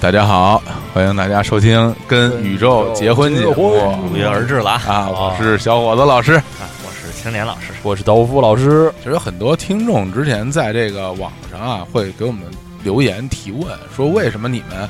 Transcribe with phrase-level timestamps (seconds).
[0.00, 0.62] 大家好，
[0.94, 1.78] 欢迎大家收听
[2.08, 3.76] 《跟宇宙结婚》节目
[4.08, 4.80] 如约而至了啊！
[4.86, 5.08] 啊！
[5.10, 6.32] 我是小伙子老师。
[6.32, 6.42] 啊
[6.82, 12.44] 我是青年老师，我是刀夫老师，其实有很多听众之前在这个网上啊，会给我们
[12.82, 14.88] 留言提问，说为什么你们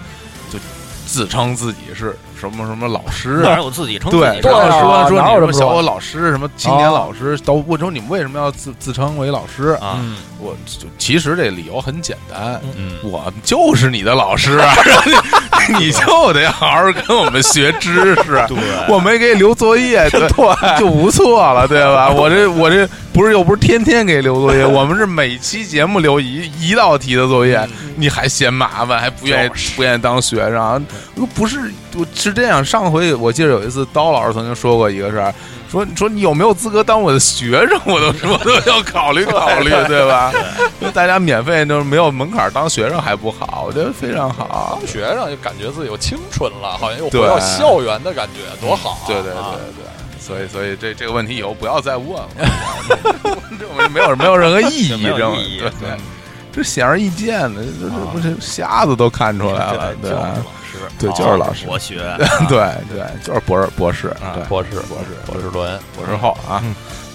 [0.48, 0.60] 就
[1.06, 3.51] 自称自己是什么什么老师啊？
[3.51, 9.77] 哪有自己称对自，己说说哪有这么说你什么小我老师，什么青年老师，都问说你们为什么要自自称为老师？
[9.80, 9.99] 啊？
[10.01, 14.75] 嗯我就其实这理由很简单，嗯，我就是你的老师啊，
[15.79, 18.43] 你就得好好跟我们学知识。
[18.49, 18.57] 对
[18.88, 22.09] 我没给你留作业， 对，就不错了，对吧？
[22.09, 30.87] 我这我这不是又不是天天给留作业，我们是每期节目留一一道题的作业，你还嫌麻烦，还不愿意不愿意当学生？
[31.16, 32.64] 又不是，我是这样。
[32.64, 35.34] 上回我记得有一次，刀老师曾经说过一个事儿，
[35.70, 40.32] 说说你有没有资格当我的学生，我都说都要考虑考虑， 对吧？
[40.80, 44.78] 因为大家免费就是没有门槛，当学生还不好，我觉得非常好。
[44.80, 49.06] 当学生就感觉自己有青春了，好像又回到校园的感觉，多好啊！
[49.06, 52.28] 对对对啊对，所以所以这这个问题以后不要再问了，
[53.58, 55.98] 这 我没有没有任何意义， 这种意义对对，
[56.52, 60.34] 这显而易见的，这这不是瞎子都看出来了，对吧？
[60.99, 61.66] 对就是老师。
[61.66, 61.99] 博学，
[62.49, 66.62] 对对，就是博士博士，对博士博士博士伦，博士后啊。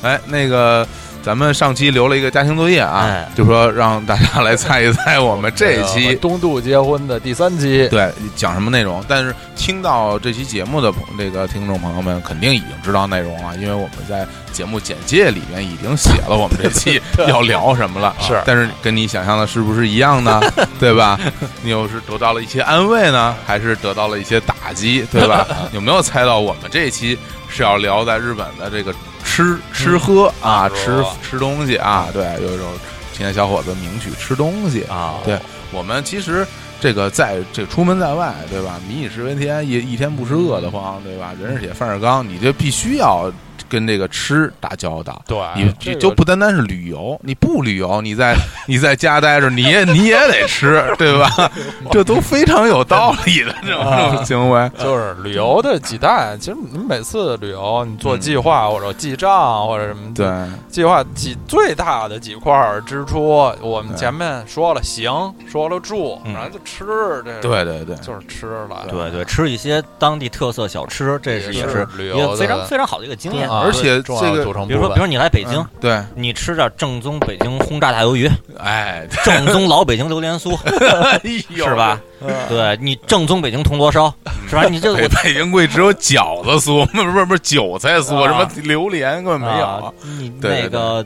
[0.02, 0.88] 哎，那个
[1.26, 9.04] 咱们上期留了一个家庭作业啊哎，就说让大家来猜一猜我们这期东渡结婚的第三期，对讲什么内容。
[9.08, 18.16] 但是听到这期节目的朋这个听众朋友们肯定已经知道内容了，因为我们在节目简介里面已经写了我们这期 要聊什么了。
[18.20, 20.40] 是但是跟你想象的是不是一样呢？
[20.80, 21.20] 对吧？
[21.64, 25.04] 你又是得到了一些安慰呢，还是得到了一些打击？
[25.12, 25.48] 对吧？
[25.74, 27.18] 有没有猜到我们这一期
[27.50, 28.94] 是要聊在日本的这个
[29.36, 32.08] 吃吃喝啊，吃吃东西啊？
[32.14, 32.66] 对，有一种
[33.12, 35.38] 青年小伙子名曲吃东西啊对
[35.74, 36.48] 我们其实
[36.80, 38.80] 这个在这个出门在外，对吧？
[38.88, 41.34] 民以食为天，一一天不吃饿得慌，对吧？
[41.38, 43.30] 人是铁，饭是钢，你这必须要
[43.70, 45.22] 跟这个吃打交道。
[45.28, 48.36] 对，你这个就不单单是旅游，你不旅游，你在
[48.68, 51.52] 你在家待着，你也你也得吃，对吧？
[51.92, 54.70] 这都非常有道理的这种行为。
[54.78, 60.28] 就是旅游的几代，其实你每次旅游，你做计划或者记账或者什么，对，
[60.70, 66.86] 计划几最大的几块儿支出，我们前面说了行，说了住，嗯然后就吃，
[67.24, 73.50] 这对对对，就是吃了，对对，吃一些当地特色小吃，这是也是一个非常非常好的一个经验。
[73.56, 78.30] 啊而且这个比如说，比如你来北京嗯，对，你吃点正宗北京轰炸大鱿鱼，
[78.60, 81.20] 哎，正宗老北京榴莲酥，哎
[81.56, 82.00] 呦是吧？
[82.22, 84.12] 嗯对你正宗北京铜锣烧，
[84.50, 84.64] 是吧？
[84.70, 89.92] 你这北我北京贵只有饺子酥，不是不是不是韭菜酥，啊什么榴莲根本没有啊。
[90.18, 91.06] 你对那个，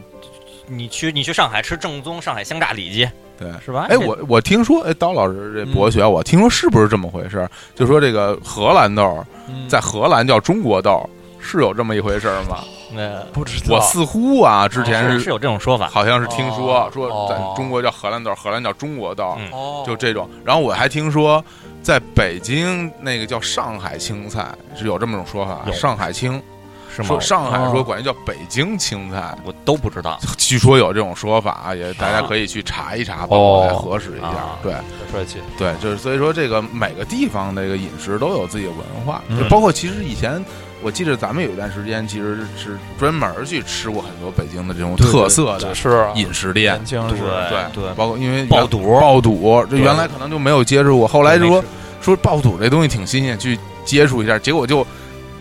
[0.68, 3.88] 你去你去上海吃正宗上海香炸里脊，对，是吧？
[3.90, 7.46] 哎，我我听说，哎，刀老师这博学，我听说是不是这么回事？
[7.76, 11.10] 就说这个荷兰豆嗯在荷兰叫中国豆，
[11.42, 12.60] 是有这么一回事儿吗？
[12.92, 19.38] 那不知道，我似乎啊，之前是是是有这种说法，好像是听说哦说咱中国叫荷兰豆，荷兰叫中国豆，
[19.86, 20.30] 就这种。
[20.44, 21.44] 然后我还听说，
[21.84, 26.42] 在北京那个叫上海青菜是有这么种说法，上海青，
[26.90, 27.22] 是吗说？
[27.22, 30.20] 上海说哦管这叫北京青菜，我都不知道。
[30.36, 34.58] 据说有这种说法啊，也大家可以去查一查，帮我来核实一下啊。
[34.64, 34.74] 对
[35.12, 40.44] 帅气，对，就是所以说这个每个地方的这个饮食都有自己的文化，嗯就包括其实以前。
[40.82, 46.76] 我记得咱们有一段时间其实是专门去吃过很多北京的这种特色的是饮食店。
[46.76, 47.16] 年，轻时
[47.50, 49.00] 对对包括因为爆肚。
[49.00, 51.64] 爆肚，这原来可能就没有接触过，后来就说
[52.02, 54.86] 说爆肚这东西挺新鲜，去接触一下，结果就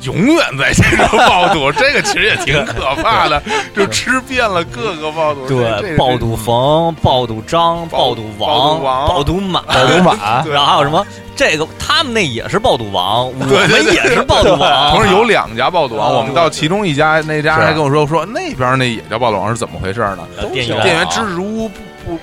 [0.03, 3.43] 永远在接触爆肚， 这个其实也挺可怕的，
[3.75, 11.05] 就吃遍了各个爆肚，这这 对，个爆肚冯、爆肚张、爆爆肚王、肚王爆肚满、爆肚满对然后还有什么？
[11.39, 14.91] 这个他们那也是爆肚王，我们也是爆肚王。
[14.91, 20.27] 同时有两家爆肚王，哦我们到其中一家，那家是还跟我说说那边那也叫爆肚王是怎么回事呢？
[20.37, 21.71] 呃店员店员支支吾吾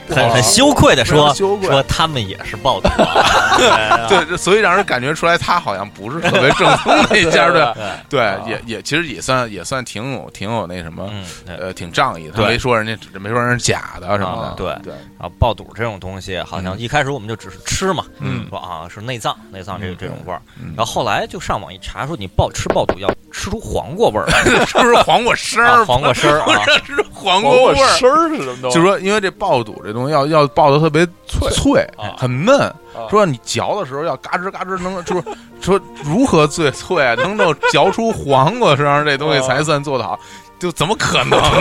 [0.10, 3.08] 很很羞愧的说愧说他们也是爆肚王。
[3.58, 7.74] 对，这所以让人感觉出来他好像不是特别正宗的一家，对
[8.10, 11.26] 对，也也其实也算也算挺有挺有那什么，嗯，
[11.58, 20.42] 呃，挺仗义的，他没说人家没说人家假的什么的，啊对对，然后爆肚这种东西，好像嗯一开始我们就只是吃嘛，嗯说啊是内脏，内脏这嗯这种味儿。
[20.62, 25.86] 嗯然后后来就上网一查，说你爆吃爆肚要吃出黄瓜味儿来，是不是黄瓜声啊儿？
[25.86, 27.88] 黄瓜丝儿不啊，吃出黄瓜味儿。
[27.98, 28.76] 丝儿是什么东西？
[28.78, 35.24] 就说，因为这爆肚这东西要要爆的特别脆脆啊，很嫩，啊说你嚼的时候要嘎吱嘎吱能，就是
[35.60, 40.18] 说如何最脆，能够嚼出黄瓜声儿，这东西才算做得好。
[40.60, 41.58] 就怎么可能啊？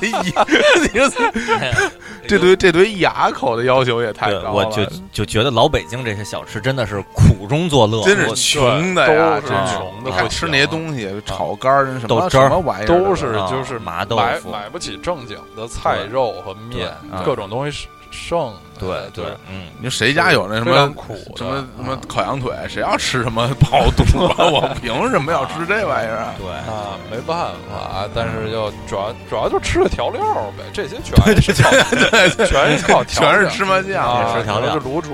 [0.00, 0.08] 你
[0.82, 1.08] 你就
[2.28, 12.42] 这对这对牙口的要求也太，高了，我就就觉得老北京这些小吃真的是苦中作乐，真是穷的呀，都真是穷的不行还吃那些东西，炒肝儿什么豆汁儿。
[12.42, 14.50] 什么玩意儿都是啊就是麻豆腐。
[14.50, 16.88] 买买不起正经的菜肉和面
[17.24, 18.60] 各种东西剩的。
[18.80, 22.52] 对对，嗯，你说谁家有那什么苦什么什么烤羊腿？
[22.68, 24.48] 谁要吃什么爆肚啊？
[24.50, 26.34] 我 凭什么要吃这玩意儿啊？
[26.38, 26.48] 对。
[26.50, 30.22] 啊，没办法，但是就主要主要就吃个调料
[30.56, 35.10] 呗，这些全是靠全是靠 全是芝麻酱啊，吃调料是卤煮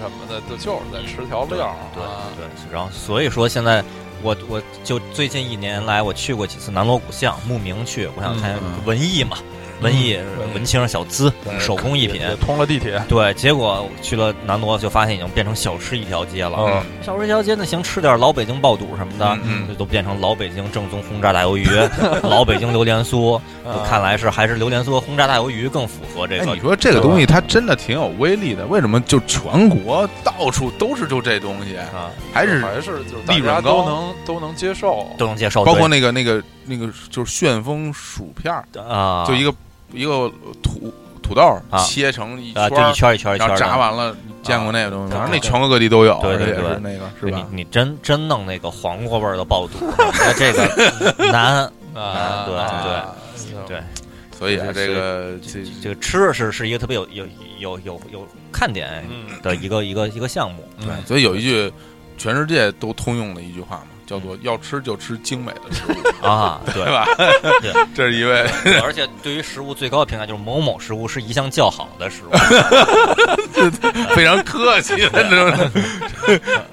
[0.00, 1.74] 什么的，就就是在吃调料。
[1.94, 3.82] 对啊对，然后所以说现在
[4.22, 9.38] 我我就最近一年来，我去过几次南锣鼓巷，慕名去，我想参加嗯文艺嘛，
[9.80, 10.18] 文艺
[10.54, 12.20] 文青小资手工艺品。
[12.40, 16.56] 通了地铁，对，结果去了南锣，就发现已经变成小吃一条街了。
[16.58, 21.66] 嗯小吃一条街，那行吃点老北京爆肚什么的，嗯就都变成老北京正宗轰炸大鱿鱼、
[22.22, 23.36] 老北京榴莲酥。
[23.36, 23.40] 啊
[23.86, 26.60] 看来是还是榴莲酥和轰炸大鱿鱼更符合这哎，个你。
[26.60, 39.54] 说这个东西它真的挺有威力的，为什么就全国到处都是就这东西，啊，还是还是就是大利润家高都能都能接受，都能接受，包括那个那个那个就是旋风薯片儿，啊，就一个
[39.92, 40.30] 一个
[40.62, 40.92] 土
[41.22, 47.46] 土豆切成一啊，就一圈一圈一圈然后炸完了，见过那个东西反正那全国各地都有，对对对那个是吧？
[47.50, 51.70] 你你真真弄那个黄瓜味儿的爆肚，那这个难。
[51.92, 52.54] 啊，对
[53.52, 53.82] 对对
[54.30, 57.26] 所以啊，这个这这个吃是是一个特别有有
[57.58, 60.62] 有有有看点嗯，的一个一个一个项目。
[60.78, 61.70] 嗯对，所以有一句
[62.16, 67.06] 全世界都通用的一句话嘛，叫做“要吃就吃精美的食物啊，”，对对吧？
[67.62, 68.44] 对 这是一位
[68.82, 72.30] 而且对于食物最高的评价就是某某食物是一项较好的食物。
[74.16, 75.70] 非常客气的这种，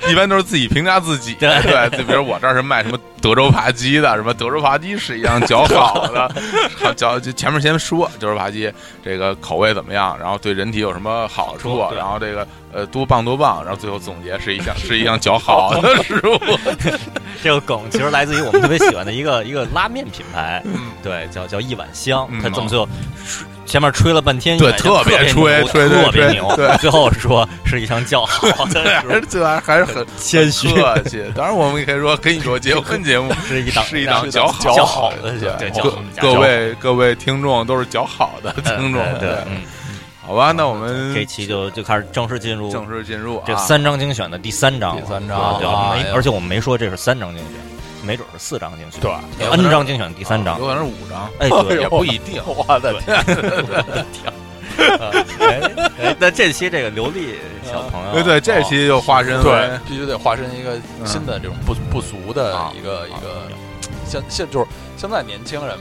[0.10, 1.36] 一般都是自己评价自己。
[1.36, 6.32] 对对，就比如我这儿是卖什么德州扒鸡的，什么德州扒鸡是一样较好的，
[6.80, 8.74] 好较就前面先说德州扒鸡
[9.04, 12.48] 这个口味怎么样，然后对人体有什么好处，然后这个
[12.78, 16.40] 呃多棒多棒，然后最后总结是一项是一项较好的 食物。
[17.42, 20.62] 这个梗其实来自于我们特别喜欢的一个一个拉面品牌，
[21.02, 22.28] 对，叫叫一碗香。
[22.30, 22.88] 嗯他这么最后
[23.66, 31.24] 前面吹了半天，对特别吹吹特别牛，对最后说是一项较好的还食物，是最后还是很谦虚，客气。
[31.36, 39.62] 当然，我们也可以说跟你说结婚节目是一档是一档较好较好的对对各各位各位听众都是较好的听众，对，对嗯，
[40.28, 52.42] 好吧，那我们这期就就开始正式进入正式进入啊这三张精选的第三张，第三张啊对没而且我们没说这是三张精选，没准是四张精选，对，N 张精选第三张有，可能是五张， 哎，对也，不一定。
[52.46, 54.32] 我的天，
[55.40, 55.62] 哎
[56.00, 63.48] 哎那这期这个刘丽小朋友，对对，这期就化身对，必须得化身一个新的这种不不俗的啊一个一个，
[64.06, 65.78] 现现就是现在年轻人，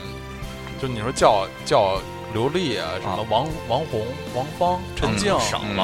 [0.81, 2.01] 就你说叫叫
[2.33, 4.03] 刘丽啊，什么王王红、
[4.35, 5.35] 王芳、陈静、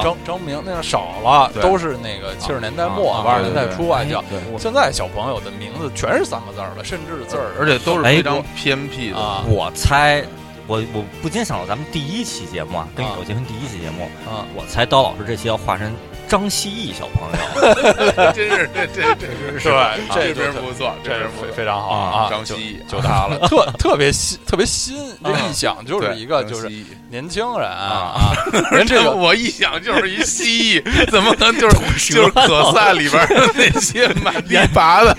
[0.03, 4.23] 张张明，那样少了，都是那个七十年代末啊八十年代初啊叫。
[4.59, 9.17] 现在小朋友的名字全是三个字儿了，甚至字儿而且都是哎非常偏僻的。
[9.17, 10.25] 啊我猜。
[10.69, 15.93] 我我不禁想到咱们第一期节目啊，跟宇宙结婚第一期节目，啊，我猜刀老师这期要化身
[16.33, 19.93] 张希毅小朋友， 真是这这这是吧？
[20.15, 21.47] 这这就名不错，这名不错。
[21.47, 24.97] 非非常好啊张希毅就他了， 特特别新，特别新。
[25.23, 26.71] 这啊一想就是一个就是
[27.11, 28.33] 年轻人啊啊，
[28.73, 31.77] 人这个我一想就是一蜥蜴，怎么能就是
[32.15, 35.15] 就是可赛里边的那些满地拔的，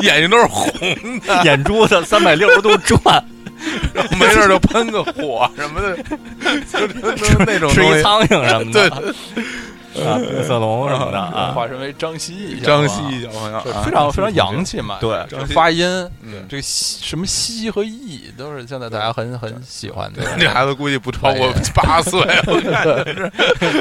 [0.00, 0.70] 眼睛都是红
[1.26, 3.22] 的，眼珠子三百六十度转，
[3.92, 5.94] 然后没事就喷个火什么的，
[6.72, 8.02] 就就就那种吃一。
[8.02, 9.14] 苍蝇什么对的，，
[10.02, 14.98] 啊，色龙什么的啊，化身为张希毅，张希毅小朋友非常非常洋气嘛。
[15.00, 15.24] 对。
[15.46, 15.86] 发音，
[16.22, 16.46] 嗯。
[16.48, 20.22] 这个西什么希和义都是现在大家很很喜欢的。
[20.38, 22.84] 这孩子估计不超过八岁，我看。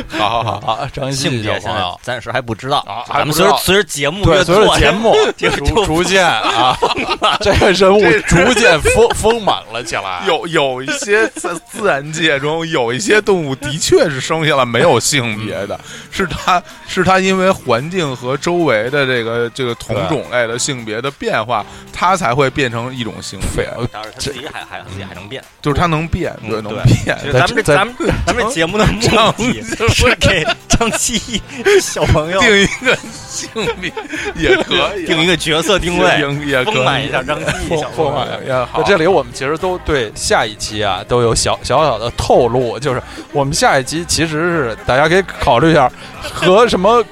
[0.20, 5.14] 好好好，啊，张希小朋友，暂时还不知道啊咱们随着随着节目对，越所有做节目
[5.66, 6.78] 逐逐渐啊，
[7.42, 10.24] 这个人物逐渐丰丰满了起来。
[10.28, 15.80] 有有一些在自然界中，有一些动物的确是生下来没有性别的，
[16.12, 25.44] 是他是他因为环境和周围的这个这个同种类的性别的变化，他才会变成一种性别，当然他自己还还自己还能变。
[25.62, 27.96] 就是他能变，对，能变咱们这咱们
[28.26, 31.42] 咱们 节目的目的是给张希毅
[31.80, 32.96] 小朋友定一个
[33.28, 33.92] 性别
[34.36, 38.26] 也可以啊，定一个角色定位，也也可以丰满一下张希毅小朋友。
[38.46, 38.84] 也好。
[38.84, 45.90] 这里，我们其实都对下一期啊都有小小小的透露，就是我们下一期其实是大家可以考虑一下
[46.22, 47.04] 和什么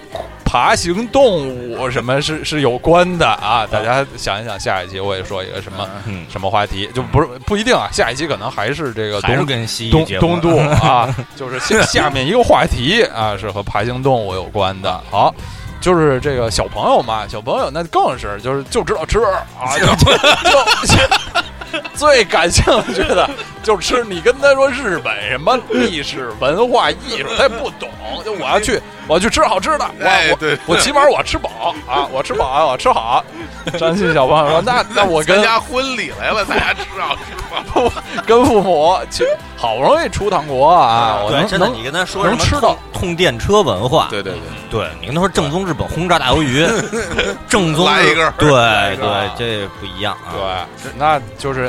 [0.44, 3.66] 爬行动物什么是是有关的啊？
[3.66, 15.02] 大家想一想，下一期我也说一个什么嗯，什么话题，就不是不一定啊，下一期可能还是这个还是东跟蜥蜴东东渡啊，就是下 下面一个话题啊，是和爬行动物有关的。
[15.10, 15.34] 好。
[15.80, 19.42] 就是这个小朋友嘛，小朋友那更是就是就知道吃啊，
[19.80, 21.00] 就就就
[21.96, 22.64] 最感兴
[22.94, 23.30] 趣的
[23.64, 24.04] 就是吃。
[24.04, 27.90] 你跟他说日本什么历史文化艺术，他也不懂。
[28.26, 33.24] 就我要去， 我要去吃好吃的，我我哎对我起码我吃饱啊，我吃饱，我吃好。
[33.78, 37.22] 张信小朋友说：“那那我跟参加婚礼来了，大家吃好吃
[37.72, 37.92] 饱。
[38.26, 39.24] 跟父母去，
[39.56, 46.66] 好不容易出趟国啊，我对，能能真的，你跟他说能吃到通通电车文化，对对对，对你跟他说正宗日本轰炸大鱿鱼，
[47.48, 48.50] 正宗来一个对
[48.98, 50.66] 对，这不一样啊。
[50.82, 51.61] 对，那就是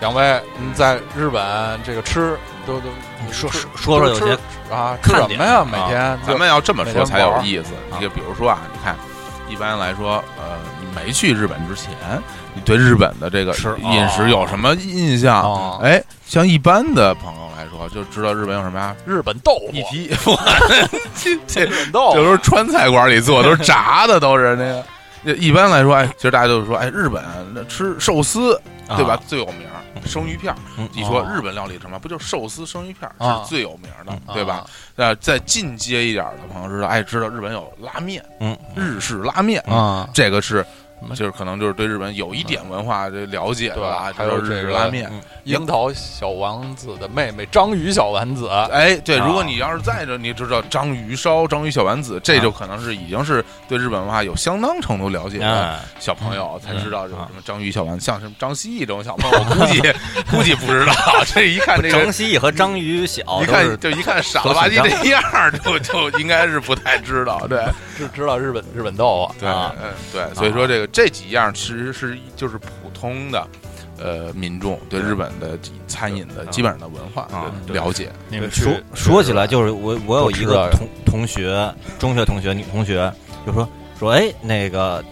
[0.00, 2.88] 两位嗯在日本这个吃都都
[3.24, 4.32] 你说吃说说有些
[4.70, 5.54] 啊吃看什么呀？
[5.60, 7.72] 啊每天咱们要这么说才有意思。
[7.90, 8.96] 啊你就比如说啊，你看，
[9.48, 11.92] 一般来说，呃，你没去日本之前，
[12.54, 15.42] 你对日本的这个吃饮食有什么印象？
[15.42, 18.94] 哦哎，像一般的朋友来说，就知道日本有什么呀？
[19.06, 20.10] 日本豆腐，一提，
[21.16, 24.84] 这 这日本豆腐这都是川菜馆里做的，都是炸的，都是那个。
[25.24, 27.22] 一般来说，哎，其实大家都是说，哎，日本
[27.54, 28.54] 那吃寿司，
[28.88, 29.18] 啊对吧？
[29.26, 30.58] 最有名儿生鱼片儿。
[30.76, 31.98] 嗯你说哦日本料理什么？
[31.98, 34.66] 不就是寿司、生鱼片儿啊是最有名的嗯，对吧？
[34.96, 40.64] 那再进阶一点的朋友知道，哎，知道日本有拉面，嗯，日式拉面，啊，这个是
[41.10, 45.08] 就是可能就是对日本有一点文化的了解的吧，还有日式这个拉面。
[45.12, 49.26] 嗯樱桃小丸子的妹妹章鱼小丸子，哎，对，啊。
[49.26, 59.82] 如果你要是在这，你知道章鱼烧、章鱼小丸子，这就可能是已经是对日本文化有相当程度了解的哎，小朋友才知道，有嗯什么章鱼小丸子，像什么张希这种小朋友，我 估计
[60.30, 60.94] 估计不知道。
[61.26, 65.78] 这一看这个张，希和章鱼小一看 就一看傻了吧唧这样儿，就
[66.10, 67.62] 就应该是不太知道，对。
[67.96, 73.46] 知知道日本日本豆腐对，啊嗯对，所以说这个这几样其实是就是普通的。
[73.96, 83.12] 呃，民众对日本的餐饮的基本上的文化啊了解，那个说说起来，就是我我有一个同同学，中学同学女同学，
[83.46, 85.02] 就说说哎，那个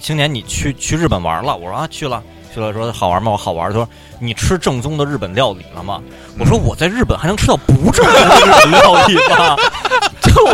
[0.00, 1.56] 青年你去去日本玩了？
[1.56, 2.20] 我说啊去了
[2.52, 3.32] 去了，说好玩吗？
[3.32, 3.68] 我好玩。
[3.68, 6.00] 他说你吃正宗的日本料理了吗？
[6.38, 9.56] 我说我在日本还能吃到不正宗的日本料理吗？
[10.22, 10.44] 就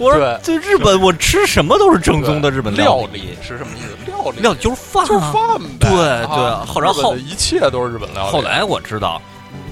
[0.00, 4.10] 我说对在日本我吃什么都是正宗的日本料理，是什么意思？
[4.10, 8.32] 料理料理就是饭、啊，就是饭呗，对啊对后然后一切都是日本料理。
[8.32, 9.20] 后来我知道，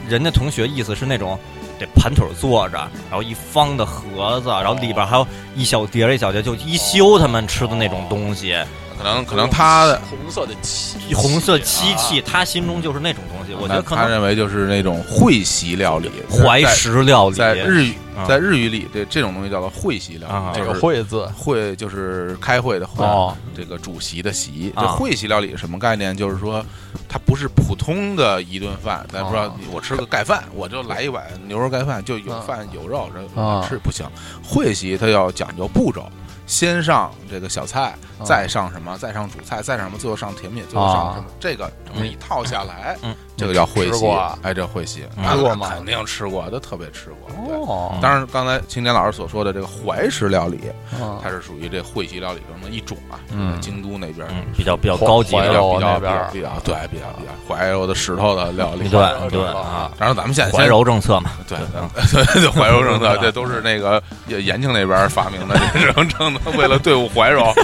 [0.09, 1.39] 人家同学意思是那种
[1.79, 2.79] 得盘腿坐着，
[3.11, 8.57] 然后一方的盒子，然后里边还有一小碟儿一小碟，就一休他们吃的那种东西，
[9.01, 13.55] 可能可能他的红色的漆红色漆啊器，他心中就是那种东西。
[13.55, 24.71] 我觉得可能认为就是那种会席料理， 怀石料理，在日语啊在日语里，这这种东西叫做会席料啊理，这个就是会字会就是开会的会哦，这个主席的席。
[24.75, 26.15] 啊这会席料理是什么概念？
[26.15, 26.63] 就是说，
[27.09, 29.07] 它不是普通的一顿饭。
[29.11, 34.07] 咱说哦我吃个盖饭，我就来一碗牛肉盖饭，就有啊饭有肉，这啊吃不行。
[34.45, 36.07] 会席它要讲究步骤。
[36.51, 43.15] 先上这个小菜，啊再上什么，再上主菜，再上什么，最后上甜品，最后上什么，这个整个一套下来，嗯。
[43.41, 44.39] 这个叫会席啊。
[44.43, 45.71] 哎，这会席，吃过吗？
[45.75, 47.31] 肯定吃过，都特别吃过。
[47.47, 47.99] 对，哦。
[48.03, 50.61] 当然，刚才青年老师所说的这个怀石料理，
[51.01, 51.19] 嗯。
[51.23, 53.17] 它是属于这会席料理中的一种啊。
[53.33, 53.59] 嗯。
[53.59, 55.99] 京都那边嗯，比较比较高级的，比较比较
[56.33, 58.91] 比较对比较比较怀柔的石头的料理。
[58.91, 67.53] 对对啊，然后咱们现在怀柔政策嘛，对嗯对 对怀柔政策，这都是那个延延庆那边发明的这种政策， 为了队伍怀柔，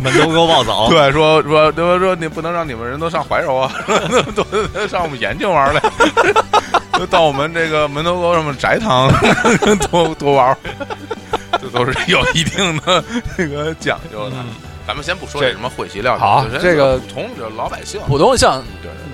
[0.00, 3.72] 门头沟暴走，对说说说说你不能让你们人都上怀柔啊，
[4.34, 5.82] 都都上我们延庆玩来，
[6.98, 9.10] 就到我们这个门头沟什么斋堂
[9.90, 10.56] 多多玩儿，
[11.60, 13.02] 这都是有一定的
[13.36, 14.36] 这个讲究的。
[14.86, 18.60] 咱们先不说这这什么会席料理，好这个说普通就是老百姓，普通像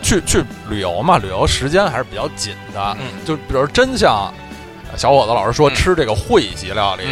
[0.01, 2.97] 去去旅游嘛，旅游时间还是比较紧的。
[2.99, 4.33] 嗯就比如真像
[4.97, 5.75] 小伙子老师说嗯。
[5.75, 7.05] 吃这个会席料理，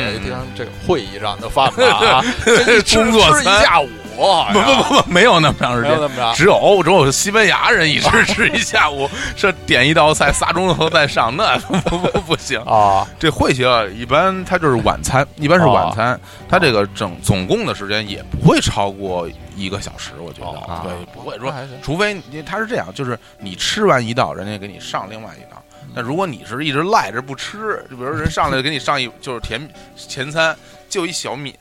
[0.54, 1.84] 这个会议上的饭吧
[2.18, 3.88] 啊，这一 吃工作吃一下午，
[4.18, 6.34] 好不不不不，没有那么长时间。
[6.34, 12.58] 只有只有西班牙人一直吃一下午， 这点一道菜仨钟头再上，那不不不行。
[12.62, 20.80] 啊，这会席啊，一般它就是晚餐，一般是晚餐，它这个整总共的时间也不会超过一个小时，我觉得，哦。
[20.82, 21.70] 对，不会说，还行。
[21.82, 25.60] 除非你它是这样，就是你吃完一道，人家给你上另外一道。
[25.94, 30.56] 那如果你是一直赖着不吃，就比如人上来给你上一 就是甜前餐，
[30.88, 31.54] 就一小抿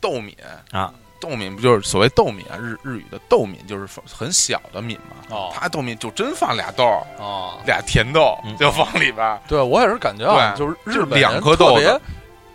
[0.00, 0.34] 豆抿
[0.70, 2.58] 啊，豆米不就是所谓豆米啊？
[2.60, 5.16] 日日语的豆米就是很小的抿嘛。
[5.30, 9.40] 哦它豆米就真放俩豆儿，哦，俩甜豆嗯就放里边儿。
[9.48, 12.00] 对我也是感觉啊，对就是日本人两颗豆特别子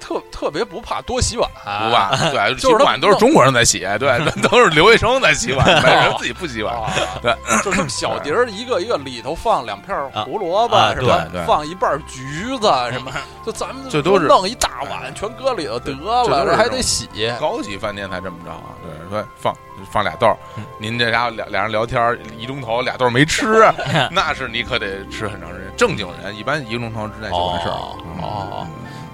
[0.10, 2.10] 特特别不怕多洗碗，不怕？
[2.32, 6.74] 对，就是洗碗都是中国人在洗，对， 都是留学生在洗碗， 没人自己不洗碗。
[6.76, 13.12] 啊，对，就这么小碟儿，一个一个里头放两片啊胡萝卜啊什么放一半橘子什么，
[13.46, 17.08] 就咱们这都是弄一大碗，全搁里头得了，还得洗。
[17.40, 19.54] 高级饭店才这么着啊，对，说放
[19.92, 20.36] 放俩豆
[20.80, 23.72] 您这家伙俩俩人聊天一钟头，俩豆儿没吃，
[24.10, 25.72] 那是你可得吃很长时间。
[25.78, 27.74] 正经人一般一个钟头之内就完事儿。
[28.24, 28.66] 哦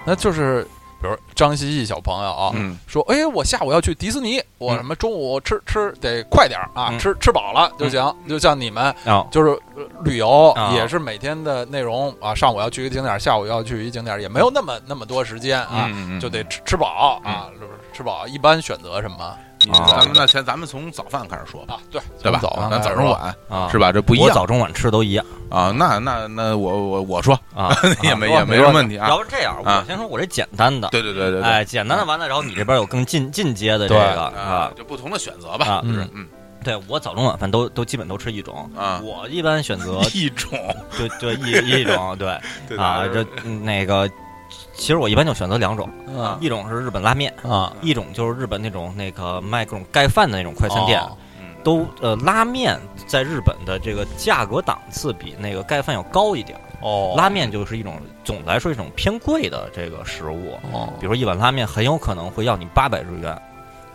[0.07, 0.67] 那就是
[1.01, 4.77] 比如张希毅小朋友啊，嗯，说：“哎，我下午要去迪士尼，我嗯。
[4.77, 6.99] 什么中午吃吃得快点儿啊，嗯。
[6.99, 8.15] 吃吃饱了就行。
[8.27, 10.71] 就像你们哦，就是呃旅游啊。
[10.73, 18.27] 也是每天的内容啊，上午要去一个景点，下午要去一景点，也没有那么那么多时间啊，就得吃吃饱啊，就是吃饱。
[18.27, 19.37] 一般选择什么？
[19.37, 21.79] 你咱们那先咱们从早饭开始说吧，啊？
[21.91, 22.39] 对对吧？
[22.69, 23.91] 咱早中晚啊，是吧？
[23.91, 25.71] 这不一样我早中晚吃都一样啊。
[25.75, 29.17] 那那那我我我说啊， 也没说也没什么问题啊要。
[29.17, 35.65] 不这样，啊我先说我这简单的，对对对对对，哎，简单的完了，然后你这边有更进进阶的这个啊啊，，就不同的选择吧。
[35.65, 36.27] 啊就是嗯
[36.63, 40.49] 对我早中晚饭都都基本都吃一种，啊，我一般选择 一种
[40.97, 42.35] 对对一一种 对
[42.67, 44.09] 对啊，这嗯那个
[44.75, 50.99] 其实我一般就选择两种，啊一种是日本拉面，啊一种就是日本那种那个卖各种盖饭的那种快餐店。
[51.01, 51.17] 哦。
[51.39, 51.45] 嗯。
[51.63, 56.61] 都呃，拉面在日本的这个价格档次比那个盖饭要高一点儿。
[56.81, 60.93] 哦，拉面就是一种总的来说一种偏贵的这个食物，哦。
[60.99, 63.35] 比如说一碗拉面很有可能会要你八百日元，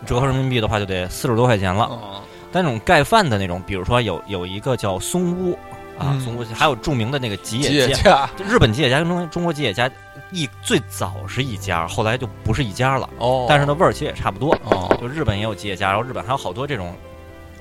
[0.05, 1.85] 折合人民币的话就得四十多块钱了。
[1.85, 2.21] 哦。
[2.51, 5.57] 但那种盖饭的那种，比如说有有一个叫松屋
[5.97, 6.21] 啊，嗯。
[6.21, 8.29] 松屋还有著名的那个吉吉野家，野家。
[8.47, 9.89] 日本吉野家跟中中国吉野家
[10.31, 14.53] 一最早是一家，后来就不是一家了，哦，但是呢味儿其实也差不多。
[14.65, 14.95] 哦。
[14.99, 16.93] 就日本也有吉野家，然后日本还有好多这种。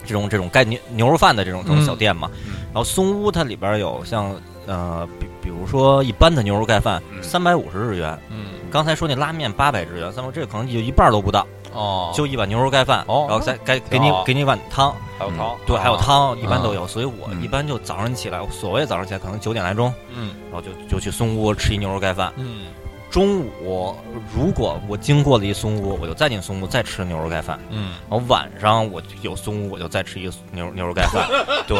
[0.02, 2.52] 这种这种盖牛牛肉饭的这种这种小店嘛，嗯。
[2.72, 4.34] 然后松屋它里边有像
[4.66, 7.22] 呃，比比如说一般的牛肉盖饭嗯。
[7.22, 8.46] 三百五十日元，嗯。
[8.70, 13.26] 刚才说那拉面八百日元，三百这可能就一半都不到，哦，就一碗牛肉盖饭，哦。
[13.28, 20.34] 然后再该给你给你一碗汤，还有汤，对，还有啊，汤，一般都有，所以我嗯一般就早上起来，所谓早上起来可能九点来钟，嗯。
[20.50, 22.32] 然后就就去松屋吃一牛肉盖饭。
[22.36, 22.66] 嗯
[23.10, 23.96] 中午
[24.34, 27.58] 如果我经过了一松屋，我就再进松屋再吃牛肉盖饭。
[27.70, 31.28] 嗯然后晚上我有松屋，我就再吃一个牛牛肉盖饭。
[31.66, 31.78] 对，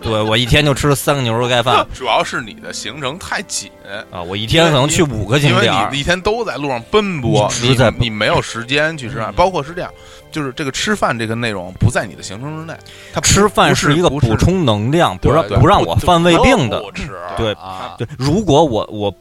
[0.00, 3.70] 对我一天就吃了三个牛肉盖饭主要是你的行程太紧，
[4.10, 4.20] 啊！
[4.22, 9.32] 我一天可能去五个景因为点儿你一天都在路上奔波，你在你没有时间去吃饭。
[9.32, 9.90] 嗯包括是这样，
[10.30, 12.76] 就是这个吃饭这个内容不在你的行程之内，
[13.12, 16.90] 它吃饭是一个补充能量，不让不让我犯胃病的不。
[16.92, 19.14] 吃，对啊，对，如果我我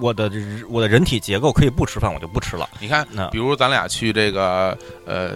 [0.00, 0.30] 我的
[0.68, 2.68] 我的人体结构可以不吃饭，我就不吃了。
[2.80, 5.32] 你看，那比如咱俩去这个呃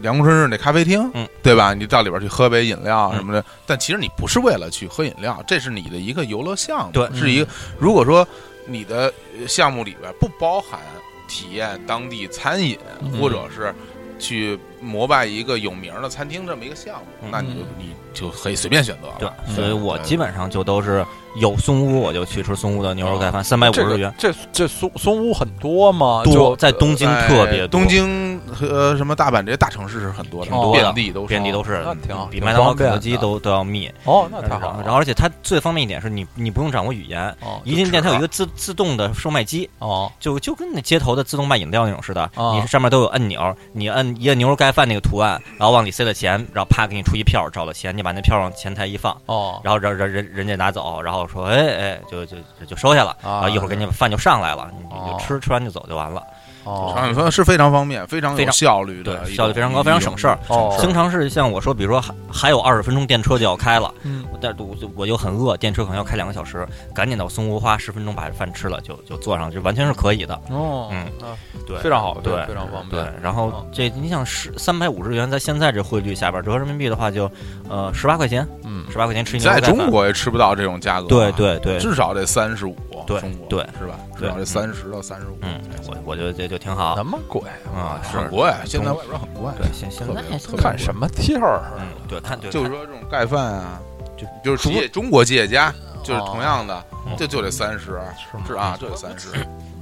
[0.00, 1.74] 梁公春日那咖啡厅，嗯，对吧？
[1.74, 7.48] 你到里边去喝杯饮料嗯什么的，但其实你不是为了去喝饮料，这是你的一个游乐项目，对是一个。
[7.78, 8.26] 如果说
[8.66, 10.80] 你的呃项目里边不包含
[11.28, 13.74] 体验当地餐饮，嗯或者是
[14.18, 19.34] 去膜拜一个有名的餐厅这么一个项目，嗯那你就你就可以随便选择了。
[19.54, 21.04] 所以我基本上就都是
[21.36, 24.16] 有松屋我就去吃松屋的牛肉盖饭，三百五十日元个。
[24.18, 26.22] 这这松松屋很多吗？
[26.24, 33.90] 多在东京特别多东京和什么大阪这些大城市是很多的，挺多的遍地都是，遍地都是那挺好，比麦当劳、肯德基都都要密。
[34.04, 34.82] 哦，那太好了。
[34.82, 56.22] 然后而且它最方便一点是你你不用掌握语言，哦一进店它有一个个自自动的售卖机，哦就就跟那街头的自动卖饮料那种似的，啊你上面都有按钮，你按一按牛肉盖饭那个图案，然后往里塞了钱，然后啪给你出一票，找了钱，你把那票往前台一放，哦然后人人人人家拿走，然后说哎哎就就就就收下了，啊一会儿给你饭就上来了，你就吃吃完就走就完了。
[56.64, 56.94] 哦。
[56.96, 58.52] 嗯，说是非常方便，非常有非常。
[58.52, 60.38] 效率的对，效率非常高非常省事儿。
[60.48, 60.76] 哦。
[60.78, 64.24] 经常是像我说，比如说还还有二十分钟电车就要开了，嗯。
[64.40, 70.34] 但是我就我又很饿，电车可能要开两个小时，赶紧到松屋花十分钟把饭吃了，就就坐上，就完全是可以的。
[70.50, 70.88] 哦。
[70.92, 70.98] 嗯。
[71.26, 71.36] 啊。
[71.66, 71.76] 对。
[71.78, 73.66] 非常好，对非常方对便。，然后哦。
[73.72, 77.30] 这你想十三百五十元，在现在这汇率下边折合人民币的话就，
[77.68, 78.84] 呃十八块钱，嗯。
[78.90, 83.48] 十八块钱吃一在中国也吃不到这种价格啊，对对对，至少得三十五，对中国。
[83.48, 83.98] 对是吧？
[84.14, 87.42] 至对少得三十到三十五，嗯，我我觉得这就挺好什么贵
[87.74, 89.50] 啊，是很贵，现在外边很贵。
[89.58, 90.22] 对，现现在
[90.56, 93.80] 看什么地儿嗯，对，看对，就是说这种盖饭啊，
[94.16, 97.86] 就就是吉野中国企业家，就是哦同样的嗯，这就得三十，
[98.30, 99.30] 是吗是啊，就得三十，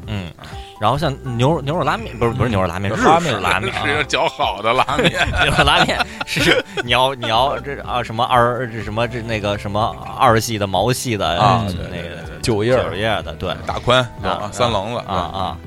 [0.07, 0.33] 嗯，
[0.81, 5.13] 然后像牛肉牛肉拉面，不是不是牛肉拉面，日拉面式拉面啊，是较好的拉面。
[5.45, 15.59] 牛肉拉面是你要你要这啊什么二这什么这那个什么二系的毛系的啊那个九叶儿九叶的对大宽啊三棱子啊啊，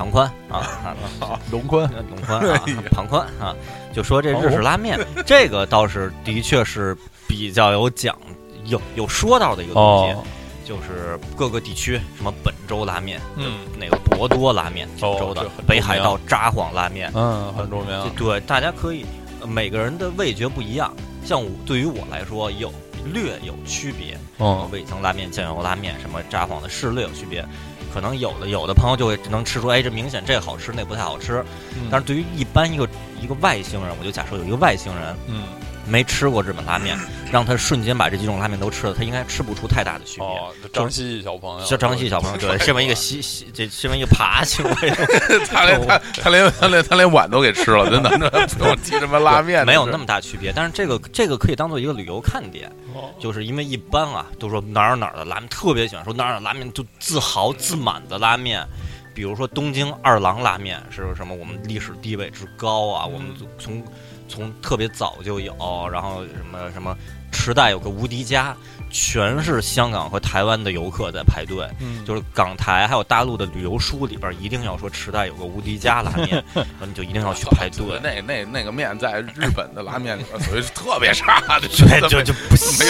[0.00, 0.96] 长宽啊，
[1.52, 3.54] 龙宽龙宽啊，庞宽啊，
[3.92, 6.96] 就说这日式拉面， 这个倒是的确是
[7.28, 8.16] 比较有讲
[8.64, 10.16] 有有说道的一个东西。
[10.64, 18.10] 就是各个地区，什么本州拉面，嗯，那个博多拉面，九州的北海道札幌拉面，嗯，很著名。
[18.16, 19.04] 对，大家可以，
[19.44, 20.94] 每个人的味觉不一样。
[21.24, 22.72] 像我对于我来说，有
[23.04, 24.16] 略有区别。
[24.38, 27.44] 嗯，味增拉面、酱油拉面，什么札幌的是略有区别。
[27.92, 31.44] 可能有的有的朋友就会能吃出，哎，这明显这好吃，那不太好吃。
[31.90, 32.88] 但是对于一般一个
[33.20, 35.42] 一个外星人，我就假设有一个外星人，嗯。
[35.86, 36.98] 没吃过日本拉面，
[37.32, 40.26] 让他瞬间把这几种拉面都吃了，他应该吃不出太大的区别。
[40.26, 44.64] 哦，张希小朋友，叫张希小朋友，对， 身为一个西西，这身为一个爬行，
[45.50, 48.10] 他连他他连他连他连碗都给吃了，真的，
[48.58, 50.52] 不用提什么拉面，没有那么大区别。
[50.54, 52.70] 但是这个这个可以当做一个旅游看点，
[53.18, 58.66] 就是因为一般啊，都说哪儿哪儿的拉面特别喜欢说哪儿哪儿拉面就自豪自满的拉面，
[59.14, 61.34] 比如说东京二郎拉面是什么？
[61.34, 63.82] 我们历史地位之高啊，我们从。
[64.30, 65.52] 从特别早就有，
[65.92, 66.96] 然后什么什么
[67.32, 68.56] 池袋有个无敌家，
[68.90, 71.66] 全是香港和台湾的游客在排队。
[71.80, 76.42] 嗯，就是港台还有大陆的旅游书里边一定要说池袋有个无敌家拉面，
[76.86, 77.98] 你就一定要去排队。
[78.02, 82.86] 那那那个面在日本的拉面里边属于特别差的，对，就就不行。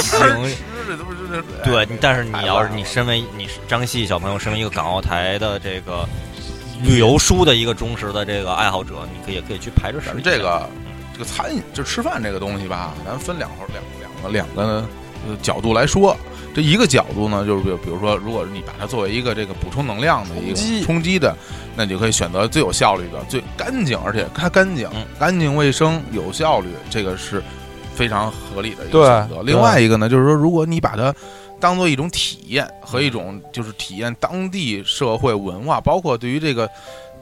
[0.87, 6.09] 这都是对，但是你要是你身为你是张希小朋友，身为一个港澳台的这个
[6.83, 10.68] 旅游书的一个忠实的这个爱好者，你可以也可以去排着试这个。
[11.20, 14.83] 这个餐饮就吃饭这个东西吧，咱分两两两个两个
[15.42, 16.16] 角度来说。
[16.54, 21.37] 这一个角度呢，就是比比如说，如果你把它作为一个这个补充能量的一个冲击的，
[21.76, 27.42] 那你就可以选择最有效率的、最干净，而且它干净、干净卫生、有效率，这个是
[27.94, 29.42] 非常合理的一个选择。
[29.42, 31.14] 另外一个呢，就是说，如果你把它
[31.61, 36.66] 当做一种体验和一种就是体验当地社会文化，包括对于这个。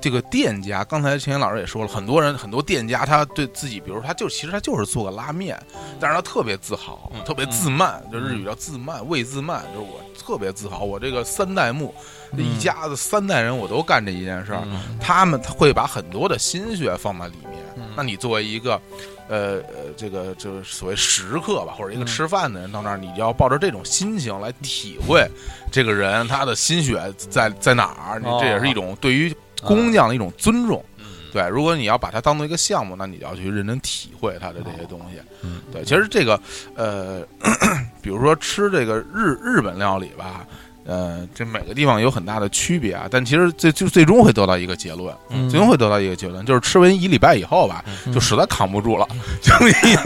[0.00, 5.60] 这个店家，刚才钱老师也说了，很多人很多店家，他对自己，比如他就其实他就是做个拉面，
[5.98, 11.92] 但是他特别自豪，特别自慢，就日语叫自慢，未自慢，就是我特别自豪，我这个三代目，
[12.36, 14.62] 一家子三代人我都干这一件事儿，
[15.00, 17.88] 他们会把很多的心血放在里面。
[17.96, 18.80] 那你作为一个，
[19.28, 25.28] 呃呃，这个就是所谓食客吧，或者一个吃饭的人到那儿，你就要抱着这种心情来体会
[25.72, 29.34] 这个人他的心血在在哪儿，这也是一种对于。
[29.62, 30.84] 工匠的一种尊重，
[31.32, 31.46] 对。
[31.48, 35.20] 如果你要把它当做一个项目，那你要去认真体会它的这些东西。
[35.42, 35.84] 嗯，对。
[35.84, 36.40] 其实这个，
[36.74, 37.26] 呃，
[38.02, 40.46] 比如说吃这个日日本料理吧。
[40.88, 45.14] 呃，这每个地方有很大的区别啊，但其实最就最终会得到一个结论，
[45.50, 49.06] 最终会得到一个结论，就是吃完一礼拜以后吧，就实在扛不住了，
[49.42, 49.52] 就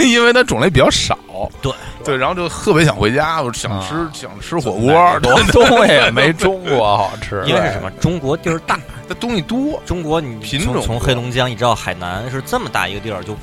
[0.02, 1.16] 因 因为它种类比较少，
[1.62, 1.72] 对
[2.04, 4.92] 对，然后就特别想回家，我想吃想吃火锅，
[5.52, 7.88] 东西也没中国好吃，因为是什么？
[8.00, 13.36] 中国地儿大，它东西多，中国你品种从黑龙江一直到海南是这么大一个地儿就。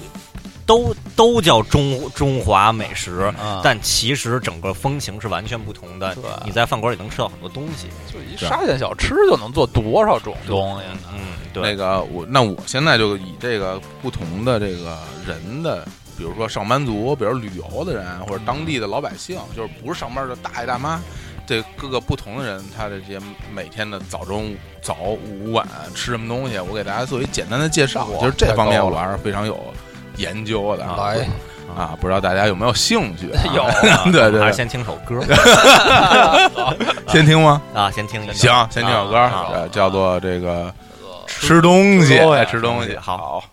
[0.70, 6.16] 都都叫中中华美食，但其实整个风情是完全不同的。
[6.46, 11.00] 你在饭馆里能吃到很多东西，就一沙县小吃就能做多少种东西呢？
[11.12, 11.20] 嗯，
[11.52, 11.64] 对。
[11.64, 15.84] 那个我那我现在就以这个不同的这个人的，
[16.16, 21.02] 比如说上班族，比如旅游的人，或者当地的老百姓，就是不是上班的大爷大妈，
[21.48, 23.20] 这各个不同的人，他的这些
[23.52, 28.08] 每天的早中早午晚吃什么东西，我给大家做一简单的介绍。
[28.22, 29.60] 就是这方面我还是非常有。
[30.20, 31.28] 研究的来
[31.76, 33.28] 啊，不知道大家有没有兴趣？
[33.56, 33.64] 有，
[34.12, 35.22] 对对，还是先听首歌，
[37.08, 37.62] 先听吗？
[37.74, 40.74] 啊，先听一行，先听首歌，叫做这个
[41.28, 43.44] 吃东西，爱吃东西，好。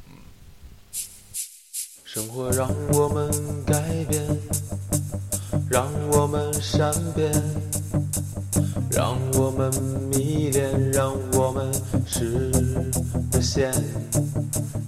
[2.04, 3.30] 生活让我们
[3.66, 3.74] 改
[4.08, 4.26] 变，
[5.70, 7.30] 让我们善变，
[8.90, 9.70] 让我们
[10.10, 11.72] 迷恋，让我们
[12.06, 12.50] 实
[13.40, 13.72] 现。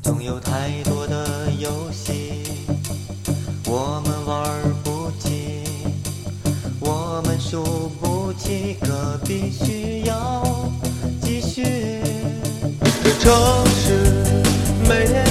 [0.02, 2.44] 总有太多的游戏，
[3.66, 5.64] 我们玩不起，
[6.80, 7.62] 我们输
[8.00, 10.42] 不起，可必须要
[11.20, 11.62] 继续。
[13.04, 14.42] 这城市
[14.88, 15.24] 每天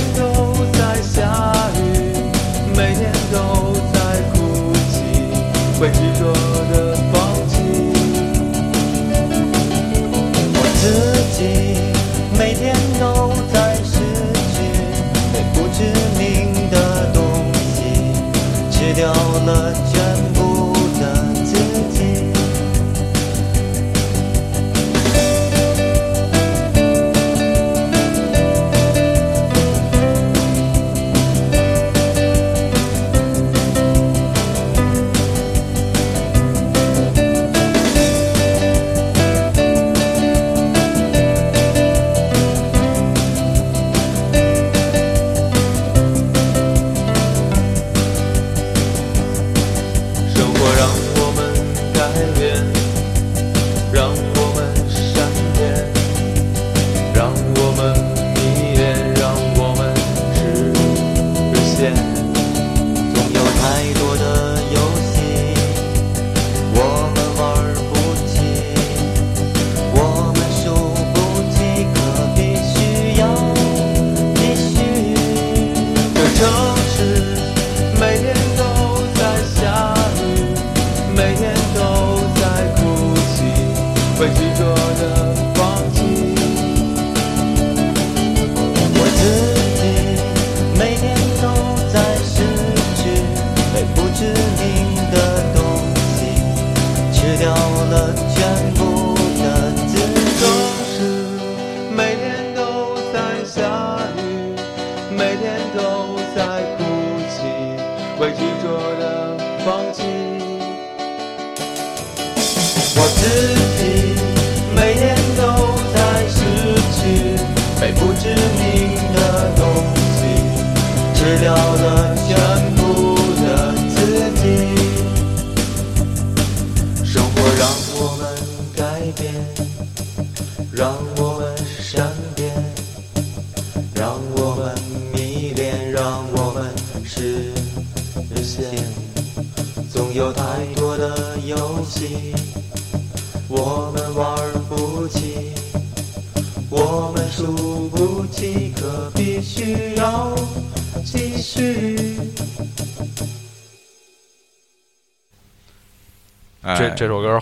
[121.27, 122.46] 吃掉了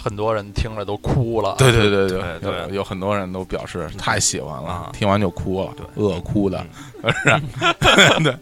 [0.05, 1.55] 很多人听着都哭了。
[1.57, 5.83] 对对对对对有有很多人都表示太喜欢了啊，听完就哭了，对。
[5.95, 6.63] 饿哭的，
[7.23, 7.41] 是吧？
[8.23, 8.37] 对，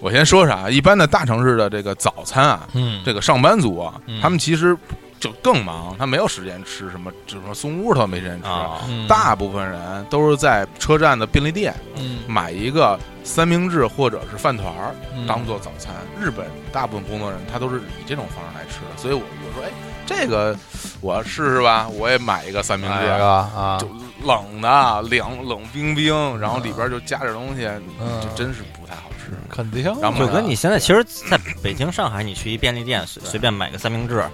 [0.00, 0.68] 我先说啥？
[0.68, 4.76] 一般的大城市的这个早餐啊，嗯，这个上班族啊嗯，他们其实
[5.20, 8.48] 就更忙，他没有时间吃什么，就是说松屋他没时间吃。
[8.48, 9.06] 啊，嗯。
[9.06, 12.18] 大部分人都是在车站的便利店嗯。
[12.26, 15.28] 买一个三明治或者是饭团儿嗯。
[15.28, 15.94] 当做早餐。
[16.20, 19.70] 日本大部分工作人他都是以这种方式来吃的，所以我我说，哎，
[20.06, 20.56] 这个
[21.00, 23.78] 我试试吧，我也买一个三明治，啊。
[23.80, 23.88] 就
[24.24, 27.66] 冷的凉冷冰冰，然后里边就加点东西，
[28.00, 28.20] 嗯。
[28.22, 29.32] 这真是不太好吃。
[29.50, 34.24] 肯定然后就跟你现在其实在北京、上海，你去一便利店随随便买个三明治，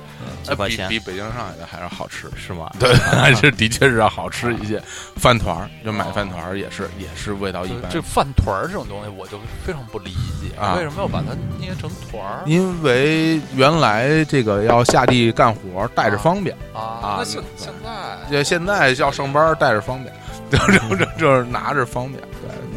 [0.42, 2.70] 几块钱比北京、上海的还是好吃，是吗？
[2.78, 4.82] 对， 还是的确是要好吃一些。
[5.16, 17.90] 饭团儿就买饭团儿也是也是味道一般，这饭团儿这种东西，我就非常不理解，啊为什么要把它捏成团儿因为原来这个要下地干活带着方便，啊啊那现现在
[18.30, 20.14] 这现在要上班带着方便，
[20.50, 22.22] 就就就就是拿着方便，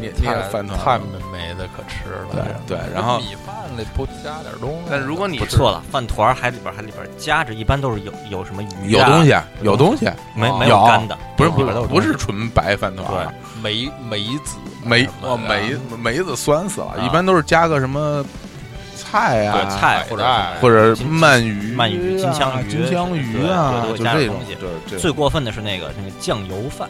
[0.00, 0.98] 捏捏太饭团太。
[0.98, 2.26] 没没的可吃了。
[2.66, 18.24] 对对然后米饭里不加点东西，但如果你不错了，饭团还里边还里边夹着，一般都是有有什么鱼啊有东，西，有东西，哦没没有干的，不是不是不是纯白饭团对，梅梅子梅哦梅梅子酸死了，啊一般都是加个什么
[18.96, 20.24] 菜啊，菜或者
[20.60, 24.56] 或者鳗鱼、鳗鱼金枪鱼金枪鱼啊，对对就这种加东西，
[24.88, 26.88] 对最过分的是那个那个酱油饭，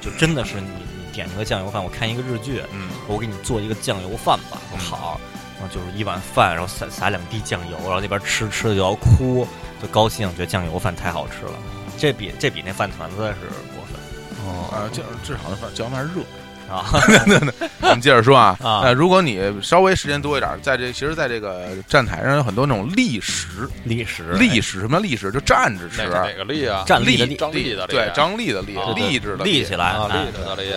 [0.00, 2.90] 就真的是你你点一个酱油饭，我看一个日剧，嗯。
[3.08, 5.18] 我给你做一个酱油饭吧，好，
[5.58, 9.48] 然后就是一碗饭，然后撒撒两滴酱油，然后那边吃吃的就要哭，
[9.80, 11.52] 就高兴，觉得酱油饭太好吃了，
[11.96, 13.98] 这比这比那饭团子是过分。
[14.44, 14.68] 哦。
[14.70, 16.22] 啊，就是至少那饭椒饭热。
[16.68, 16.84] 啊！
[17.26, 17.52] 那那
[17.82, 25.30] 我们接着说啊，啊，如果你稍微时间多一点，在这其实，在这个站台上有很多那种立食，历史立食什么叫立食？
[25.30, 26.84] 就站着吃哪，个立啊？
[26.86, 30.70] 站立的立张立的立对，张立的立立着的立起来啊，哎立的立，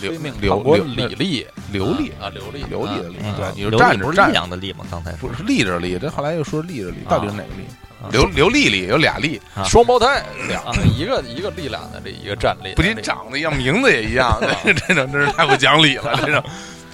[0.00, 4.84] 流飞命流唐国流李立流利啊，刘立刘立的立，对，你就站着站力不是力，量的立吗？
[4.90, 7.64] 刚才说不是立着立，这后来又说立着立，到底是哪个立？
[8.04, 14.38] 啊刘刘丽丽有俩丽，啊双胞胎，两个一个一个力量的这，一个站立的不，仅长得一样，名字也一样，
[14.86, 16.18] 这种真是太不讲理了。
[16.24, 16.42] 这种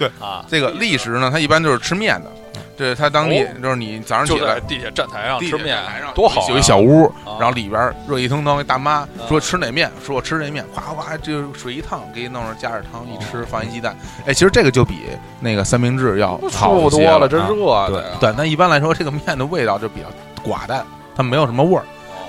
[0.19, 2.31] 啊，这个历史呢，它一般就是吃面的，
[2.75, 4.55] 这它当地哦就是你早上起来。
[4.55, 6.47] 在地铁站台上地吃面站台上，多好啊！
[6.49, 13.95] 有一小屋，啊然后里边热气腾腾，一大妈啊说吃哪面，说我吃这面，哗哗就水一烫，给你弄上加点汤，一哦吃放一鸡蛋，
[14.25, 15.01] 哎，其实这个就比
[15.39, 18.17] 那个三明治要好舒服一些多了，真啊热对的。
[18.19, 20.07] 对，那一般来说，这个面的味道就比较
[20.43, 20.83] 寡淡，
[21.21, 21.83] 它没有什么味儿。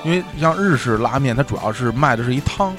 [0.05, 2.74] 因为像日式拉面，它主要是卖的是一汤，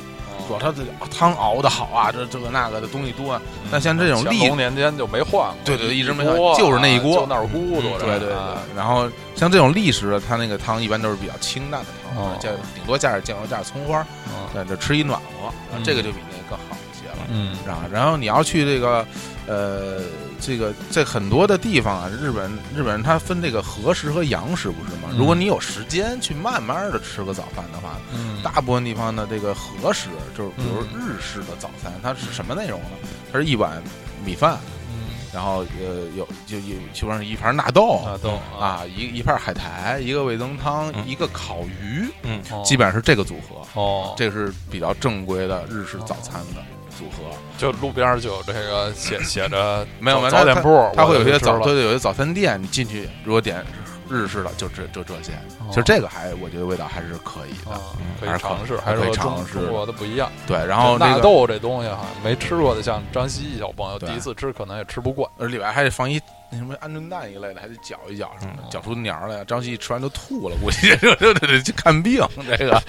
[0.46, 3.42] 主要它的汤熬的好啊，这这个那个的东西多啊。
[3.72, 8.06] 但像这种乾隆年间就没换过，对对一直没换就是那一锅就那儿咕嘟着。
[8.06, 17.26] 对对对啊，然后像这种历史的，它那个汤一般都是比较清淡的汤，哦加顶多加点酱油，加点葱花，嗯对，就吃一暖和，嗯这个就比那个更好一些了。
[17.30, 19.08] 嗯啊，然后你要去这个，
[19.48, 20.02] 呃，
[20.46, 25.10] 这个在很多的地方啊，日本日本人他分这个和食和洋食，不是吗？
[25.12, 25.18] 嗯。
[25.18, 31.00] 如果你有时间去慢慢的吃个早饭的话，嗯，大部分地方的这个和食，就是比如嗯。
[31.00, 32.88] 日式的早餐，它是什么内容呢？
[33.32, 33.82] 它是一碗
[34.26, 35.16] 米饭，嗯。
[35.34, 41.08] 然后呃有就有基本上一盘纳豆纳豆啊，一一盘海苔，一个味增汤，嗯。
[41.08, 43.82] 一个烤鱼，嗯，哦基本上是这个组合。
[43.82, 46.62] 哦，这是比较正规的日式早餐的
[46.98, 47.36] 组合。
[47.58, 53.64] 就路边就有这个写写着没有没有早点铺，它会有些早，对对对，有些早餐店，你进去如果点
[54.10, 55.32] 日式的就这就这些。
[55.60, 57.72] 哦其实这个还我觉得味道还是可以的。
[57.72, 57.80] 啊，
[58.20, 60.32] 可以尝试，还可以还是尝试中国的不一样。
[60.46, 65.30] 对，然后那个纳豆这东西哈，没吃过的，像张希毅小朋友第一次吃可能也吃不惯。
[65.40, 69.44] 而里边还得放一那什么鹌鹑蛋一类的，还得搅一搅什么搅出娘儿来。
[69.46, 72.22] 张希吃完就吐了，估计这这得去看病。
[72.58, 72.80] 这个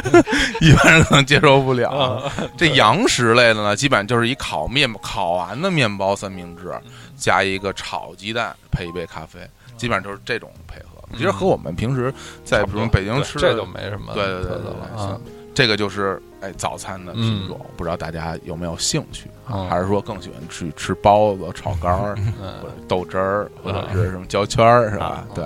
[0.62, 1.90] 一般人可能接受不了。
[1.90, 6.72] 啊这洋食类的呢，基本上就是一烤面烤完的面包三明治，
[7.16, 9.40] 加一个炒鸡蛋，配一杯咖啡，
[9.76, 10.86] 基本上就是这种配合。
[11.16, 12.12] 其实和我们平时
[12.44, 15.20] 在比如北京吃的这就没什么对对对对对。
[15.54, 25.26] 这个就是哎早餐的品种，不知道大家有没有兴趣，嗯还是说更喜欢去吃包子、炒肝儿，或嗯者豆汁儿，或者是什么焦圈儿，是吧啊？
[25.34, 25.44] 对。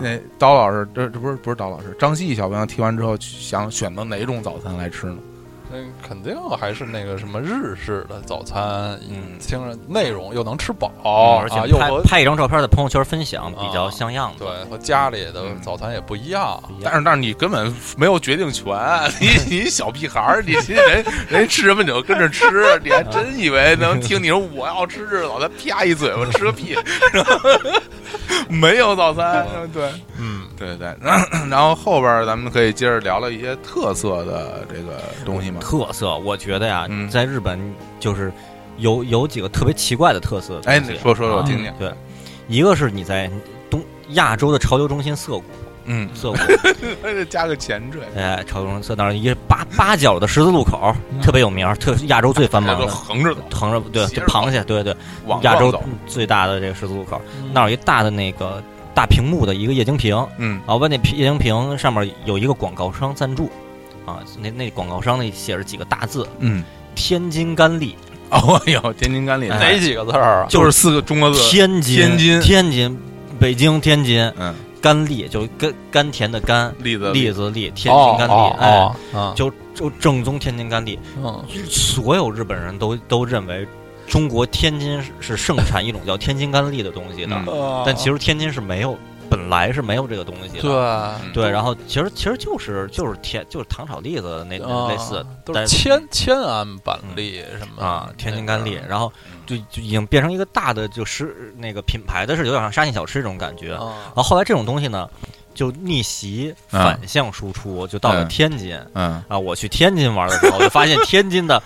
[0.00, 5.18] 那刀老师，这这不是不是刀老师，张希小朋友听完之后想选择哪种早餐来吃呢？
[5.72, 10.92] 那肯定还是那个什么日式的早餐，嗯听着内容又能吃饱，
[11.40, 14.44] 而且啊，又和拍拍一张照片在朋友圈分享，比较像样子。
[14.44, 16.62] 对和家里的嗯早餐也不一样。
[16.84, 18.76] 但是但是你根本没有决定权，
[19.18, 22.44] 你 你小屁孩儿，你人人吃什么你就跟着吃，
[22.84, 26.76] 你还真以为能听你说我要吃日早餐，啪一嘴巴吃个屁，
[28.48, 29.88] 没有早餐，对。
[30.18, 30.94] 嗯，对对，
[31.50, 35.60] 然后后后边咱们可以接着聊聊一些特色的这个东西嘛。
[35.60, 37.08] 特色，我觉得呀，嗯。
[37.08, 37.58] 在日本
[37.98, 38.32] 就是
[38.78, 41.72] 有有几个特别奇怪的特色的哎，你说说说，我啊听听。
[41.78, 41.92] 对，
[42.48, 43.30] 一个是你在
[43.70, 45.44] 东亚洲的潮流中心涩谷，
[45.84, 46.36] 嗯，涩谷，
[47.02, 54.94] 还得加个前缀，哎，潮流中心涩那儿一个八八角的十字路口，特别有名儿，特亚洲最繁忙的，横着走，横着对，就螃蟹，对对，
[55.26, 55.72] 往亚洲。
[56.06, 57.20] 最大的这个十字路口，
[57.52, 58.62] 那儿有一大的那个
[58.94, 63.50] 大屏幕的一个液晶屏，嗯然后把那液晶屏上面有一个广告商赞助，
[64.04, 66.62] 啊，那那广告商那写着几个大字嗯
[66.94, 67.96] ，“天津甘栗
[68.30, 70.46] 哦哟，天津甘霖，哎哪几个字儿啊？
[70.48, 73.00] 就是四个中国”，字，天津天津天津，
[73.40, 81.42] 北京天津嗯，甘栗，就是甘甘甜的甘，栗子栗子栗，天哦津甘栗，哦哎，就就正宗天津甘栗，嗯。
[81.70, 83.66] 所有日本人都都认为
[84.08, 87.82] 中国天津是是盛产一种叫天津甘栗的东西的，嗯。
[87.86, 88.98] 但其实天津是没有，
[89.30, 90.62] 本来是没有这个东西的。
[90.62, 90.72] 对。
[90.72, 91.32] 嗯。
[91.32, 99.10] 对，然后其实其实就是就是甜就是糖炒栗子那那类似啊都但是千千安板栗什么啊，天津甘栗，然后
[99.56, 103.68] 就就已经变成一个大的就是那个品牌的是有点像沙县小吃这种感觉。
[103.70, 105.08] 然后后来这种东西呢，
[105.54, 109.38] 就逆袭啊反向输出，就到了嗯天津嗯啊。
[109.38, 111.62] 我去天津玩的时候，我就发现天津的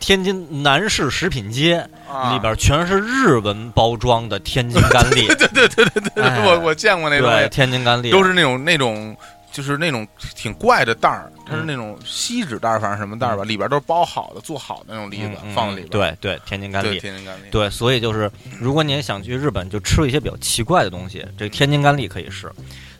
[0.00, 9.16] 天津南市食品街啊里边全是日文包装的天津甘栗， 对对对对对，哎我我见过那东对，西，天津甘栗都是那种那种。
[9.56, 15.88] 就是那种挺怪的袋儿，它是那种锡纸袋儿，反正什么袋儿吧，里边都是包好的、做好的那种栗子放在里边。
[15.88, 17.00] 对对，天津甘，栗。
[17.00, 17.48] 天津甘栗。
[17.50, 22.52] 对，所以就是，如果你也想去日本，就吃一些比较奇怪的东西，这天津甘栗可以试。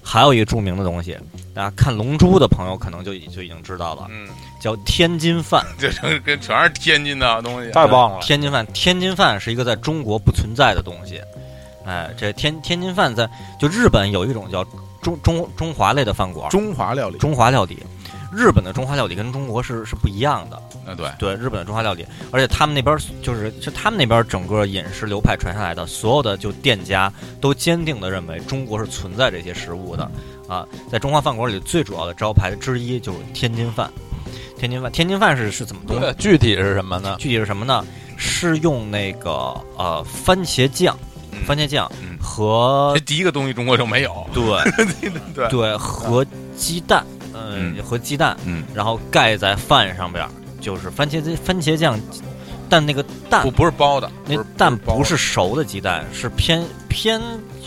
[0.03, 1.19] 还有一个著名的东西，
[1.53, 4.27] 大家看《龙珠》的朋友可能就已就已经知道了，嗯，
[4.59, 5.63] 叫天津饭。
[5.79, 7.71] 这这跟全是天津的东西。
[7.73, 11.21] 太棒了，天津饭，天津饭是一个在中国不存在的东西。
[11.85, 13.29] 哎，这天天津饭在
[13.61, 14.65] 就日本有一种叫
[15.07, 17.17] 中中中华类的饭馆，中华料理。
[17.19, 17.79] 中华料理。
[18.33, 30.11] 日本的中华料理跟中国是是不一样的，啊，对，对日本的中华料理，而且他们那边就是是他们那边整个饮食流派传下来的，所有的就店家都坚定的认为中国是存在这些食物的
[30.49, 33.89] 啊，在中华饭馆里最主要的招牌之一就是天津饭。
[34.59, 36.13] 天津饭，天津饭是是怎么东西？
[36.19, 37.17] 具体是什么呢？
[37.21, 37.85] 具体是什么呢？
[38.17, 39.31] 是用那个
[39.79, 44.27] 呃番茄酱，嗯番茄酱嗯和这第一个东西中国就没有。
[44.33, 44.45] 对
[45.35, 46.25] 对，对和
[46.57, 50.27] 鸡蛋，嗯嗯和鸡蛋，嗯，然后盖在饭上边，
[50.61, 51.99] 就是番茄番茄酱，
[52.69, 57.21] 但那个蛋不不是包的，那蛋不是熟的鸡蛋，是偏偏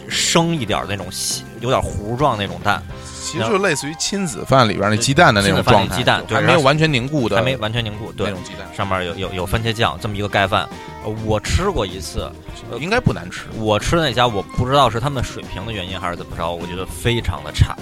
[0.10, 2.82] 生一点儿那种细，有点糊状那种蛋，
[3.24, 8.12] 其实就类似于亲子饭里边那鸡蛋的那种状态，鸡蛋对还没有完全凝固的，还没完全凝固。
[8.12, 10.68] 对，那种鸡蛋，上面有有有番茄酱这么一个盖饭，
[11.06, 12.30] 呃我吃过一次，
[12.80, 13.46] 应该不难吃。
[13.58, 17.76] 我吃的那家我不知道是他们水平的原因还是怎么着，我觉得非常的差，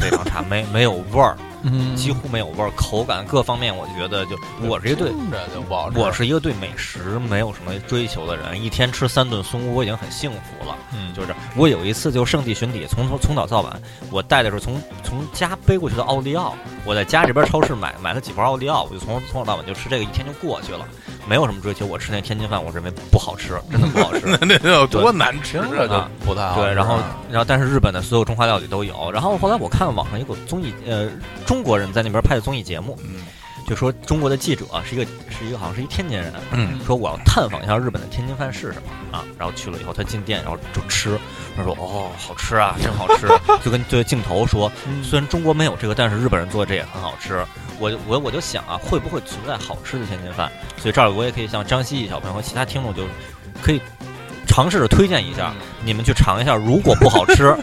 [0.00, 1.36] 非常差，没没有味儿，
[1.72, 5.10] 嗯几乎没有味儿，口感各方面我觉得就我是一个对。
[5.10, 5.98] 听着就不好吃。
[5.98, 10.76] 我是一个对美食没有什么追求的人，一天吃三顿松屋我已经很幸福了。
[10.92, 16.54] 嗯，就是我有一次就圣地巡礼，从头从早到晚，我带的是从从家背过去的奥利奥，
[16.84, 20.86] 我在家这边超市买买了几包奥利奥，我就从从早到晚就吃这个，一天就过去了，
[21.28, 21.84] 没有什么追求。
[21.86, 24.22] 我吃那天津饭，我认为不好吃， 真的不好吃。
[24.24, 26.08] 那 那有多难吃听着就啊！
[26.24, 26.62] 不太好。
[26.62, 26.98] 对，然后
[27.30, 29.10] 然后但是日本的所有中华料理都有。
[29.12, 31.08] 然后后来我看网上有个综艺，呃，
[31.44, 33.22] 中国人在那边拍的综艺节目，嗯
[33.66, 41.18] 就说中国的记者是一个是一个好像是一天津人，嗯说我要探访一下日本的天津饭是什么啊，然后去了以后他进店，然后就吃，
[41.56, 43.26] 他说哦，好吃啊， 真好吃，
[43.64, 44.70] 就跟对镜头说，
[45.02, 47.44] 虽然中国没有这个，但是日本人做的这也很好吃。
[47.78, 50.50] 我我我就想啊，会不会存在好吃的天津饭？
[50.78, 53.02] 所以这儿我也可以向张希毅小朋友和其他听众就
[53.60, 53.80] 可以
[54.46, 55.52] 尝试着推荐一下，
[55.84, 56.54] 你们去尝一下。
[56.54, 57.54] 如果不好吃，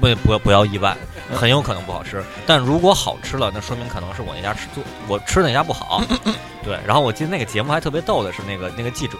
[0.00, 0.96] 不不不要意外，
[1.34, 2.22] 很有可能不好吃。
[2.46, 6.02] 但如果好吃了，那说明可能是我那家吃做我吃的那家不好。
[6.64, 9.18] 对，然后我记得那个节目还特别逗的是那个那个记者，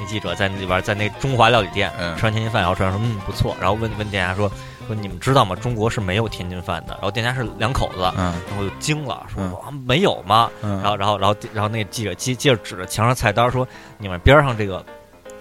[0.00, 4.50] 那记者在那里边在那中华料理店嗯吃完天津饭，然后说嗯不错，然后问问店家说
[4.86, 5.54] 说你们知道吗？
[5.54, 6.94] 中国是没有天津饭的。
[6.94, 10.50] 然后店家是两口子，嗯然后就惊了，说嗯啊没有吗？
[10.62, 14.82] 嗯，然后，然后，然后，然后那个记者接接着指着墙上菜单说：“你们边上这个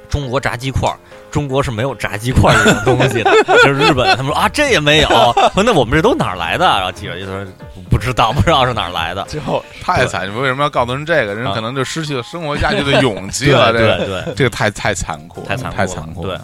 [0.10, 0.89] 中国炸鸡块，
[1.30, 3.32] 中国是没有炸鸡块这种东西的，
[3.64, 5.10] 就是日本。”他们说啊，这也没有。
[5.55, 6.66] 那我们这都哪儿来的？
[6.66, 7.45] 然后记者就说
[7.89, 9.24] 不知道，不知道是哪儿来的。
[9.24, 10.30] 最后太惨！
[10.30, 11.36] 你为什么要告诉人这个？
[11.36, 13.72] 人啊可能就失去了生活下去的 勇气了。
[13.74, 16.41] 这个对对，这个太太残酷了，太残酷了太残酷对了。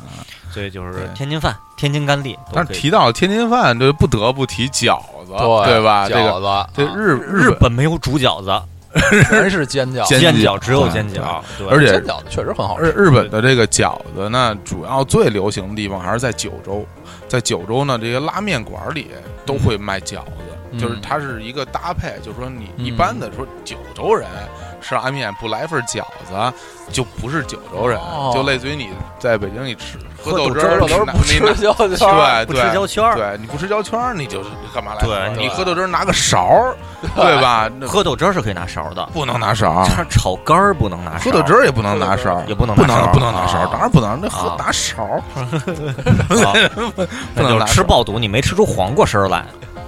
[0.52, 2.64] 所以就是天津饭、天津干地但。
[2.68, 5.34] 是提到天津饭，就不得不提饺子，
[5.66, 6.08] 对吧？
[6.08, 8.52] 这饺子，这啊日日，本没有煮饺子，
[9.30, 12.86] 全是煎饺，煎煎饺饺只有煎饺，对，而且煎饺子确实很好吃。
[12.86, 16.86] 日日本的这个饺子呢，主要最流行的地方还是在九州，
[17.28, 19.10] 在九州呢，这些拉面馆里
[19.46, 20.80] 都会卖饺子，嗯。
[20.80, 22.86] 就是它是一个搭配，就是说你嗯。
[22.86, 24.28] 一般的说九州人
[24.84, 26.54] 吃拉面不来份饺子，
[26.92, 28.32] 就不是九州人，哦。
[28.34, 35.02] 就类似于你在北京你吃喝喝豆汁儿，豆汁儿这都是不吃焦圈对对吃焦圈儿，对，你不吃焦圈儿，你就是干嘛来？
[35.02, 36.76] 对你喝豆汁儿拿个勺儿，
[37.16, 37.34] 对。
[37.42, 37.70] 吧？
[37.80, 43.04] 那喝豆汁儿是可以拿勺的，不能拿勺儿，炒 炒肝儿不能拿勺，喝豆汁儿也不能拿勺儿，也不能不拿勺儿。
[43.06, 43.70] 能不能拿勺儿，啊。
[43.72, 44.56] 当然不能，那喝啊。
[44.58, 46.54] 拿勺儿， 啊。
[46.96, 47.74] 不那就是能拿勺儿。
[47.74, 49.46] 吃爆肚，你没吃出黄瓜丝儿来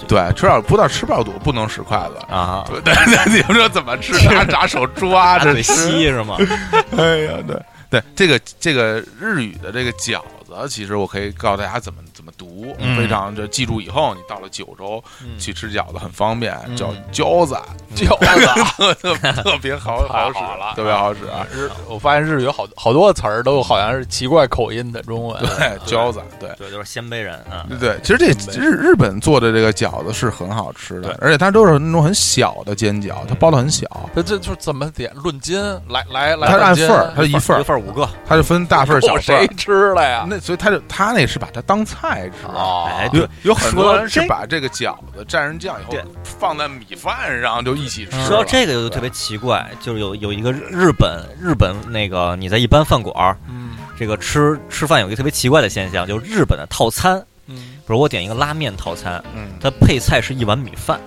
[0.07, 2.33] 对，吃点葡萄吃爆肚不能使筷子。
[2.33, 2.63] 啊？
[2.69, 4.13] 对对对，你们说怎么吃？
[4.33, 5.63] 拿拿手抓 着吃。
[5.63, 6.37] 吸是吗？
[6.97, 15.03] 哎呀，对对，这个这个日语的这个饺子，其实我可以告诉大家怎么怎么读，嗯非常就记住以后，你到了九州
[15.37, 17.57] 去吃饺子很方便，嗯叫饺子，
[17.95, 18.95] 饺子。
[19.01, 21.45] 特特别好好使好了特别好使啊。
[21.51, 25.37] 日，我发现日语有好好多词儿都好像是奇怪口音的中文。
[25.39, 26.49] 对，饺子，对。
[26.57, 27.65] 对，就是鲜卑人啊。
[27.67, 28.27] 对对，其实这
[28.59, 39.47] 日日本做的这个饺子是很好吃的，而且它都是那种很小的煎饺，它包的很小，这这就是怎么点论斤来来来，它是按份儿，它一份儿一，份儿五个，它就分大份儿 小份谁儿。
[39.55, 40.25] 吃了呀？
[40.29, 42.47] 那所以他就他那是把它当菜吃。
[42.47, 48.25] 哦，哎，有对，有很多人是把这个饺子蘸上酱以后对放在米饭上就一起吃了。
[48.25, 57.15] 说到这个就特别奇怪，就是有有一个日本日本那个你在一般饭馆儿嗯这个吃吃饭有一个特别奇怪的现象，就是日本的套餐，
[57.47, 60.99] 嗯，比如我点一个拉面套餐，嗯，它配菜是一碗米饭。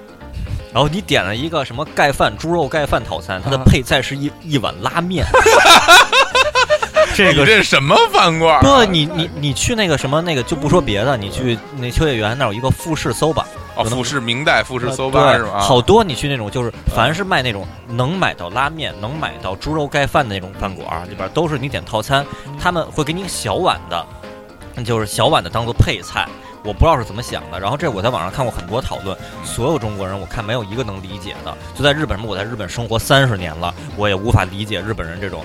[0.70, 5.24] 然后你点了一个什么盖饭猪肉盖饭套餐，它的啊配菜是一一碗拉面。
[7.18, 8.60] 这个这什么饭馆啊？
[8.62, 15.58] 不，你你你去那个什么那个就不说别的，你去那秋叶原那儿有一个富士搜吧，哦，富士明代富士搜对吧是吧？
[15.58, 22.24] 好多你去那种就是凡是卖那种能买到拉面、能买到猪肉盖饭的那种饭馆儿里边儿，都是你点套餐，
[22.60, 24.06] 他们会给你小碗的，
[24.84, 26.28] 就是小碗的当做配菜。
[26.64, 31.56] 我不知道是怎么想的，然后这我在网上看过很多讨论，所有中国人我看没有一个能理解的。
[31.74, 35.44] 就在日本，我在日本生活三十年了，我也无法理解日本人这种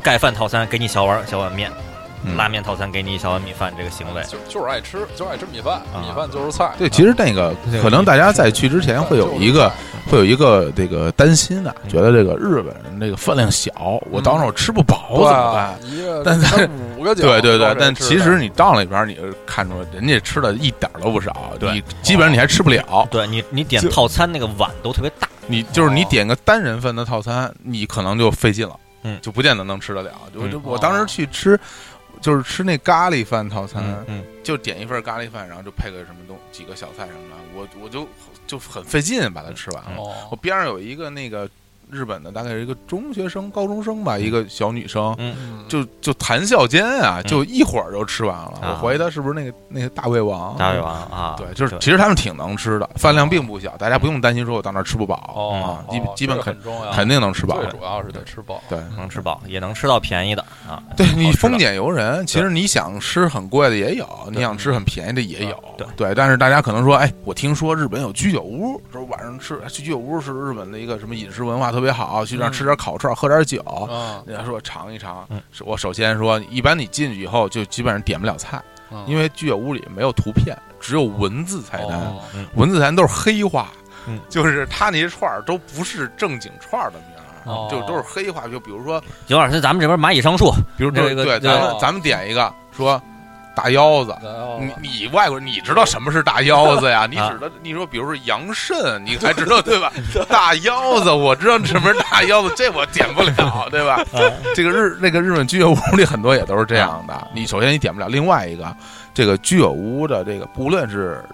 [0.00, 1.70] 盖饭套餐给你小碗小碗面，
[2.24, 4.22] 嗯拉面套餐给你一小碗米饭这个行为。
[4.24, 6.72] 就就是爱吃，就爱吃米饭，啊米饭就是菜。
[6.78, 9.70] 对，其实那个可能大家在去之前会有一个
[10.10, 13.72] 会有一个这个担心啊，觉得这个日本人这个饭量小，
[14.10, 15.74] 我到时候吃不饱对怎么办啊？？
[15.82, 23.06] 一个但是五个对对对但其实你到那边，你就看出人家吃的一点儿都不少，对你基本上你还吃不了。
[23.10, 30.12] 对你，你点套餐那个碗都特别大，你就是你点个单人份的套餐，你可能就费劲了，嗯就不见得能吃得了。
[30.32, 31.58] 就嗯就我当时去吃，
[32.20, 38.08] 就是吃那咖喱饭套餐，嗯嗯，就点一份咖喱饭，然后就配个什么东几个小菜什么的，我我就
[38.46, 39.92] 就很费劲把它吃完了。
[39.96, 41.48] 我哦，边上有一个那个
[41.90, 45.64] 日本的，大概是一个中学生、高中生吧，一个小女生，嗯。
[45.68, 48.58] 就就谈笑间啊，就一会儿就吃完了。
[48.60, 48.70] 啊。
[48.80, 50.56] 我怀疑她是不是那个那个大胃王？
[50.56, 55.32] 大胃王啊，对，就是其实他们挺能吃的，饭量并不小，大家不用担心说我到那儿吃不饱。
[55.36, 57.60] 哦啊，，基基本肯很重要，肯定能吃饱。
[57.60, 57.70] 最。
[57.70, 58.60] 主要是得吃饱。
[58.68, 60.82] 对，能吃饱，也能吃到便宜的啊。
[60.96, 65.86] 对你丰俭由人，其实你想吃很贵的也有，你想吃很便宜的也有，对。
[65.96, 66.14] 对。
[66.14, 73.62] 但是大家可能说，哎，我听说日本有居酒屋，说晚上吃去居酒屋是日本的一个什么饮食文化特别好，去那儿吃点烤串，喝点酒。
[73.90, 81.98] 嗯，人家说尝一尝嗯，我首先说，一般你进去以后就基本上点不了菜，嗯因为居酒屋里没有图片，只有文字菜单。
[81.98, 82.20] 哦
[82.54, 83.68] 文字菜单都是黑话，
[84.06, 88.46] 嗯就是他那些串儿都不是正经串儿的名就都是黑话。
[88.46, 93.00] 就比如说，有点像咱们这边蚂蚁上树，比如这个对，咱们咱们点一个说
[93.60, 94.12] 大腰子。
[94.22, 97.06] 哦你你外国人，你知道什么是大腰子呀？
[97.10, 99.92] 你啊指的你说，比如说羊肾，你才知道对吧？
[100.28, 104.02] 大腰子，我知道什么是大腰子，这我点不了， 对吧？
[104.54, 107.28] 这个日那个日本居酒屋里很多也都是这样的。
[107.34, 108.74] 你首先你点不了，另外一个，
[109.14, 111.24] 这个居酒屋的这个不论是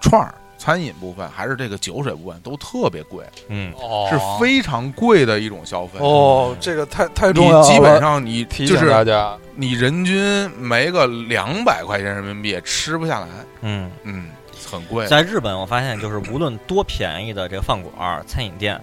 [0.00, 5.98] 串儿餐饮部分还是这个酒水部分都特别贵，嗯，哦是非常贵的一种消费。
[6.00, 13.28] 哦，这个太太重要了，你基本上你提醒就是大家，你人均没个两百块钱人民币也吃不下来，
[13.60, 14.30] 嗯，嗯，
[14.70, 15.06] 很贵。
[15.06, 18.80] 在日本我发现就是无论多便宜的这个饭馆儿、餐饮店，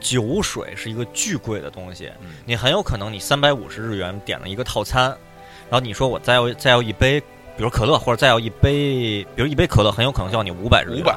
[0.00, 2.34] 酒水是一个巨贵的东西嗯。
[2.44, 5.04] 你很有可能你三百五十日元点了一个套餐，
[5.70, 7.22] 然后你说我再要再要一杯，
[7.56, 11.00] 比如可乐或者再要一杯，比如一杯可乐，很有可能就要你五百日元。
[11.00, 11.16] 五百，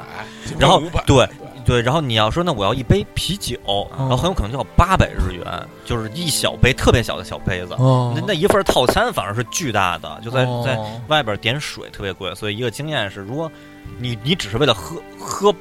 [0.58, 1.28] 然后，对
[1.64, 3.56] 对，然后你要说那我要一杯啤酒，
[3.98, 5.44] 然后很有可能就要八百日元，
[5.84, 7.74] 就是一小杯特别小的小杯子。
[7.78, 8.12] 哦。
[8.16, 10.62] 那那一份套餐反而是巨大的，就在哦。
[10.64, 10.78] 在
[11.08, 13.50] 外边点水特别贵，所以一个经验是，如果
[13.98, 15.54] 你你只是为了喝喝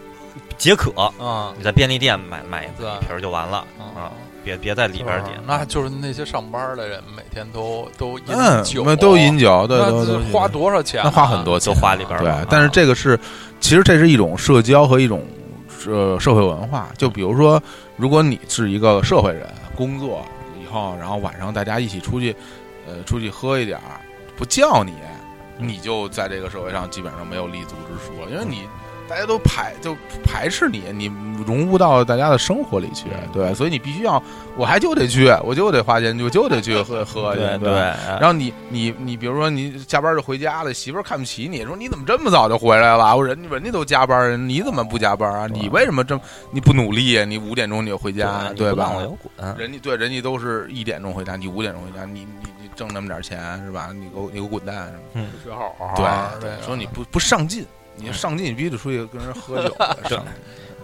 [0.58, 1.54] 解渴，啊。
[1.58, 3.84] 你在便利店买买一瓶儿就完了啊。
[4.00, 4.12] 啊，
[4.48, 5.36] 别别在里边点。
[5.46, 11.04] 那就是那些上班的人每天都都饮嗯，酒，我们都饮酒，对那对对，花多少钱啊？
[11.04, 13.20] 那花很多钱，都花里边对了，但是这个是，
[13.60, 15.22] 其实这是一种社交和一种
[15.86, 16.88] 呃社会文化。
[16.98, 17.62] 就比如说，
[17.98, 19.46] 如果你是一个社会人，
[19.76, 20.26] 工作
[20.64, 22.34] 以后，然后晚上大家一起出去，
[22.88, 24.00] 呃，出去喝一点儿，
[24.38, 24.94] 不叫你，
[25.58, 28.62] 你就在这个社会上基本上没有立足之处了，因为你。
[29.10, 31.06] 大家都排就排斥你，你
[31.46, 34.22] 融入到大家的生活里去，对，所以你必须要，
[34.58, 37.80] 我还就得去，我就得花钱，我就得去喝喝去，对对对，
[38.20, 43.16] 然后你你你，比如说你下班就回家了，媳妇儿看不起你，说你怎么这么早就回来了？
[43.16, 45.48] 我人人家都加班，人你怎么不加班啊？
[45.48, 47.24] 你为什么这么你不努力？
[47.26, 48.94] 你五点钟你就回家，对吧。
[49.58, 53.90] 人家对人家都是一点钟回家，你五点钟回家，你你你挣那么点钱是吧？
[53.94, 54.92] 你给我你给我滚蛋！
[55.44, 55.96] 学好好
[56.42, 57.66] 对对，说你不不上进，
[57.98, 59.76] 你上进你必须得出去跟人喝酒，
[60.10, 60.24] 上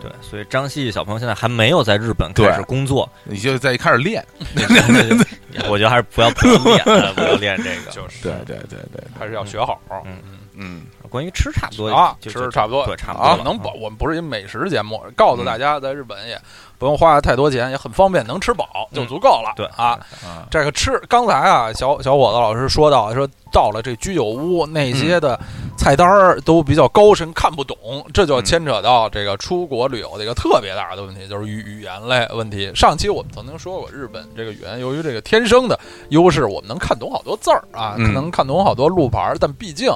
[0.01, 4.25] 对，所以张希小朋友现在还没有在日本开始工作，你就在一开始练。
[5.69, 7.91] 我觉得还是不要不要练，呃不要练这个。
[7.91, 9.79] 就是对对对对，还是要学好。
[10.05, 10.17] 嗯
[10.55, 13.73] 嗯，关于吃差不多啊，就吃差不多对，差不多能饱。
[13.73, 16.39] 我们不是一美食节目，告诉大家，在日本也
[16.77, 19.53] 不用花太多钱，也很方便，能吃饱就足够了。
[19.55, 25.39] 对啊，啊，这个吃，刚才啊，小小伙子老师说到，说到了这居酒屋那些的
[25.77, 27.77] 菜单儿都比较高深，看不懂，
[28.13, 32.71] 这就牵扯到这个出国旅游的一个特别大的问题，就是语语言类问题。
[32.73, 39.91] 上期我们曾经说过，日本这个语言由于这个天生的优势，我们能看懂好多字儿啊，嗯能看懂好多路牌儿，但毕竟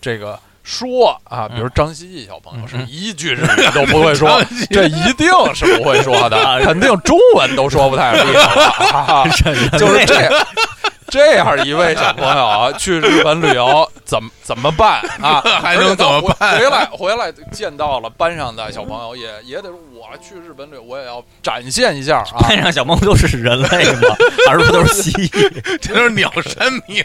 [0.00, 0.38] 这个。
[0.68, 9.24] 说啊，比如张希毅小朋友是嗯一句日语都不会说，这一定是不会说的，啊 肯定中文都说不太厉害了啊。
[9.78, 10.46] 就是这样，
[11.10, 15.40] 这样一位小朋友啊，去日本旅游怎么怎么办啊？
[15.62, 22.36] 还能怎么办回回来回来见到了班上的小朋友，也也得说我去日本旅，我也要展现一下啊。
[22.40, 24.14] 班上小朋友都是人类吗？
[24.46, 25.50] 还是不都是蜥蜴？
[25.80, 27.02] 这都是鸟山明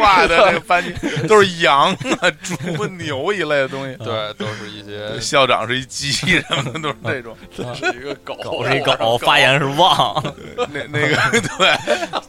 [0.00, 3.96] 画的那个班级，都是羊啊、猪、牛一类的东西。
[3.96, 7.36] 对，都是一些校长是一鸡什么的，都是这种。
[7.74, 10.22] 是一个狗，狗是一狗，发言是旺，
[10.56, 11.16] 那那个
[11.58, 11.76] 对，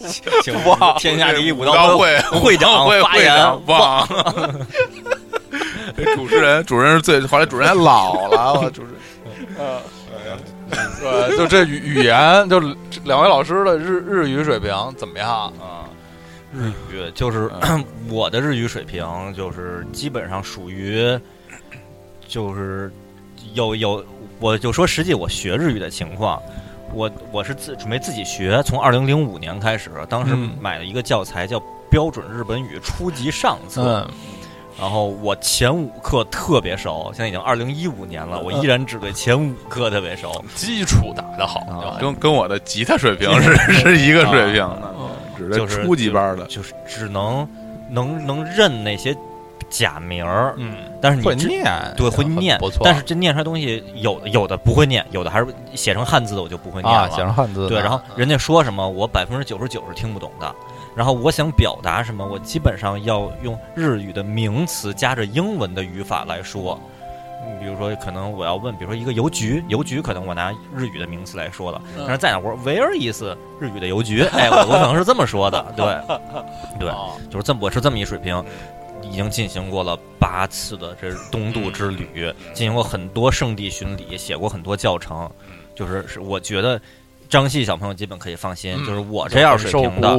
[0.41, 4.07] 请旺天下第一武道道会会长发言长汪。
[5.95, 8.95] 这主持人，主持人是最后来，主持人还老了，我主持人。
[11.01, 12.59] 对，就这语语言，就
[13.03, 15.29] 两位老师的日日语水平怎么样？
[15.59, 15.89] 啊，
[16.53, 17.51] 日语就是
[18.09, 19.05] 我的日语水平，
[19.35, 21.19] 就是基本上属于，
[22.27, 22.91] 就是
[23.53, 24.05] 有有，
[24.39, 26.41] 我就说实际我学日语的情况，
[26.93, 30.51] 我我是自准备自己学，从二零零五年开始，当时嗯。
[30.61, 31.59] 买了一个教材叫
[31.89, 34.09] 《标准日本语初级上册》，嗯，
[34.79, 40.43] 然后我前五课特别熟，现在已经二零一五年了，我依然只对前五课特别熟。
[40.55, 44.93] 基础打得好，啊跟跟我的吉他水平是是一个水平的，
[45.37, 46.45] 只就是初级班的。
[46.45, 47.47] 就是只能
[47.89, 49.15] 能能认那些
[49.69, 52.81] 假名儿，嗯，但是你知会念，对会念，不错。
[52.83, 57.11] 但是这念出来东西有的有的不会念，有的还是写成汉字的我就不会念啊，了。
[57.11, 60.55] 写成汉字的，对，然后人家说什么，我百分之九十九是听不懂的。
[60.95, 66.79] 然后我想表达什么，我基本上要用日语的名词加着英文的语法来说。
[67.43, 72.03] 嗯比如说，可能我要问，比如说一个邮局，邮局可能我拿日语的名词来说了，嗯。
[72.07, 73.23] 但是在哪我说 where is
[73.59, 74.23] 日语的邮局？
[74.23, 75.85] 哎，我我可能是这么说的， 对，
[76.79, 77.11] 对，哦。
[77.29, 78.43] 就是这么我是这么一水平，
[79.03, 85.29] 已经进行过了八次的这东渡之旅，进行过很多圣地巡礼，写过很多教程，
[85.75, 86.79] 就是是我觉得
[87.31, 90.15] 张系小朋友基本可以放心，嗯就是我这样水平的，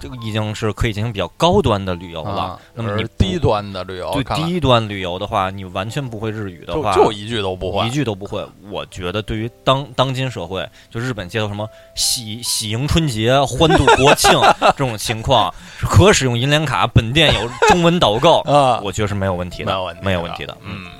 [0.00, 2.58] 这个已经是可以进行比较高端的旅游了啊。
[2.74, 7.90] 那么你低端的旅游，对低端旅游的话，你完全不会日语的话，就就一句都不会一。
[7.90, 8.44] 句都不会。
[8.70, 14.30] 我觉得对于当当今社会，就日本街头什么喜喜迎春节、欢度国庆
[14.76, 20.56] 这种情况，可使用银联卡，本店有中文导购， 啊，我觉得是没有问题的，没有问题的没有问题的。
[20.62, 20.90] 嗯，嗯，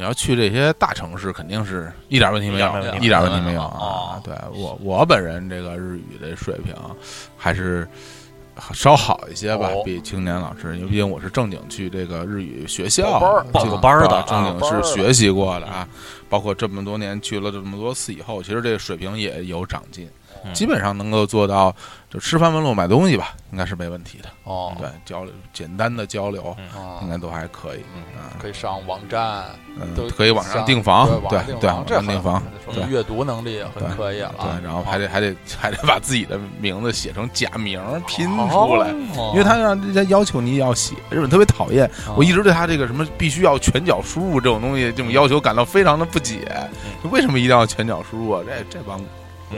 [0.00, 2.68] 你要去这些大城市，肯定是一点问题没有
[3.02, 4.20] 一点问题，没有哦啊！
[4.24, 6.74] 对我我本人这个日语的水平
[7.36, 7.86] 还是
[8.72, 15.86] 稍好一些吧哦，比青年老师，因为毕竟我是正经去这个日语学校报班儿进报过班的啊正经是学习过的啊，
[16.30, 20.10] 包括这么多年去了这么多次以后，其实这个水平也有长进，嗯
[20.52, 21.74] 基本上能够做到
[22.08, 24.28] 就吃饭问路买东西吧，应该是没问题的。
[24.44, 27.80] 哦，对，交流简单的交流啊应该都还可以。
[28.40, 29.44] 可以上网站，
[29.94, 32.42] 都嗯，可以网上订房，对对对，网上订房，
[32.88, 34.56] 阅读能力也很可以了啊。
[34.58, 41.86] 对，然后还得还得还得把自己的名字写成假名儿拼出来，哦因为他让人家要求你也要写，日本特别讨厌。
[42.06, 46.40] 哦我一直对他这个什么必须要全角输入这种东西这种要求感到非常的不解，
[47.04, 48.42] 就为什么一定要全角输入啊？
[48.46, 49.00] 这这帮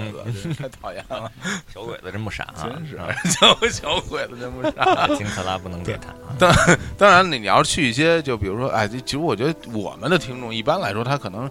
[0.00, 1.30] 鬼子真是太讨厌了，
[1.72, 2.96] 小鬼子真不傻啊，真是
[3.30, 5.06] 小小鬼子真不傻。
[5.16, 6.78] 金坷垃不能给他啊。
[6.98, 11.50] 当然，你你要是去一些，就比如说，哎，其实我觉得我们的听众一般来说，他可能，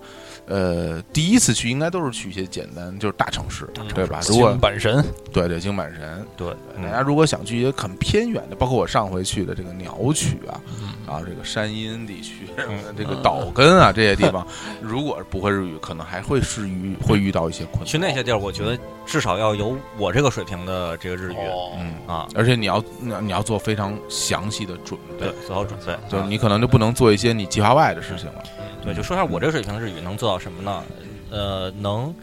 [0.52, 4.20] 呃，第一次去应该都是去一些简单，就是大城市，对吧？
[4.28, 5.02] 如果京阪神。
[5.32, 10.60] 对对，京阪神，对，大家如果想去一些很偏远的，包括我上回去的这个鸟取啊，
[11.08, 12.50] 然后，这个山阴地区，
[12.98, 14.46] 这个岛根啊这些地方，
[14.84, 17.86] 如果不会日语，可能还会是遇会遇到一些困难。
[17.86, 21.38] 去那些地儿，我觉得至少要有我这个水平的这个日语。
[21.38, 21.78] 哦。
[21.80, 25.28] 嗯，啊，而且你要你要你要做非常详细的准备。
[25.28, 25.96] 对，，做好准备。
[26.10, 28.44] 就是你可能就不能做一些你计划外的事情了。
[28.84, 30.84] 对，就说下我这个水平日语能做到什么呢？
[31.30, 32.14] 呃，能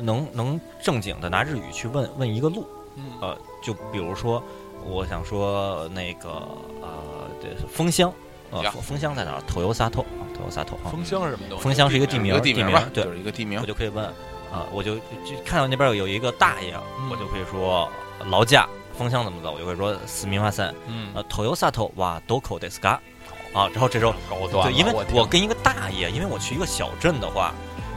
[0.00, 4.42] 能能正经的拿日语去问问一个路，嗯呃，就比如说，
[4.84, 6.28] 我想说那个
[6.80, 8.12] 呃，对，风箱，
[8.50, 9.42] 呃，呀封封箱在哪儿？
[9.46, 10.04] 头油萨头，
[10.36, 11.64] 头油萨头啊，封箱是什么东西？
[11.64, 13.66] 封箱是一个地名，地个地名吧，对就，是一个地名我。
[13.66, 14.04] 就可以问
[14.52, 17.88] 啊，我就就看到那边有有一个大爷，嗯我就可以说
[18.26, 19.52] 劳驾，封箱怎么走？
[19.52, 23.00] 我就会说斯密马森，嗯，呃，头油萨头哇都口 d 斯嘎，
[23.52, 27.52] 啊，然后这时候高端，对，因为天我跟一个大爷，因为我去一个小镇的话，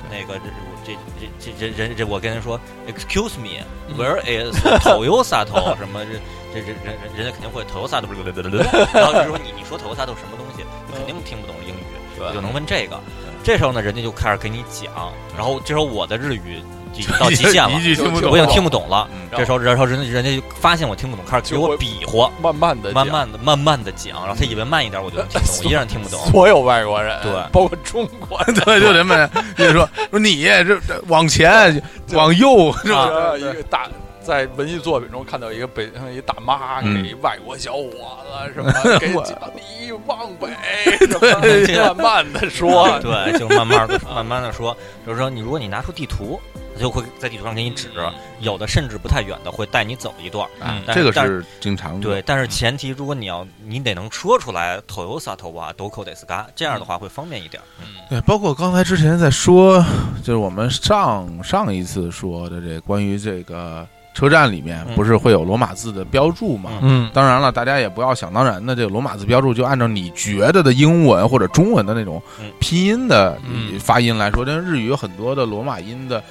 [0.10, 0.50] 那个这
[0.86, 6.04] 这这这这人这我跟人说，excuse me，where is Toyota 头什么
[6.54, 8.08] 这这这人人人家肯定会 Toyota 头，
[8.94, 13.00] 然后就说你你说 Toyota 头什么东西，你肯定听不懂英语，我就能问这个。
[13.44, 16.62] 这时候呢，人家就开始给你讲，然后这时候我的日语
[17.20, 19.08] 到极限了 一，句听不懂，我已经听不懂了。
[19.12, 26.18] 嗯这时候，然后人家人家就发现我听不懂，开始给我比划，慢慢的慢慢的慢慢的讲，然后他以为慢一点我就能听懂，我依然听不懂。
[26.32, 31.84] 所有外国人，对包括中国人， 对，就这么就是说说你这这往前
[32.14, 33.00] 往右是吧？
[33.00, 33.90] 啊，一个大
[34.24, 40.48] 在文艺作品中看到一个北京一大妈嗯给外国小伙子什么给我讲你往北
[41.06, 44.76] 什么，慢慢的说，对，就慢慢的慢慢的说，
[45.06, 46.40] 就是说你如果你拿出地图，
[46.76, 47.90] 他就会在地图上给你指，
[48.42, 50.48] 有的甚至不太远的会带你走一段。
[50.62, 57.64] 嗯但但这个是经常的对，但是前提如果你要你得能说出来 Toyota 头啊 Doko d e s 这样的话会方便一点。
[57.80, 59.84] 嗯对，包括刚才之前在说，
[60.22, 66.72] 就是我们上上一次说的这关于这个车站里面嗯不是会有罗马字的标注吗？
[66.82, 76.24] 嗯当然了，大家也不要想当然的，这个罗马字标注就按照你觉得的英文或者中文的那种嗯拼音的嗯发音来说，这日语有很多的罗马音的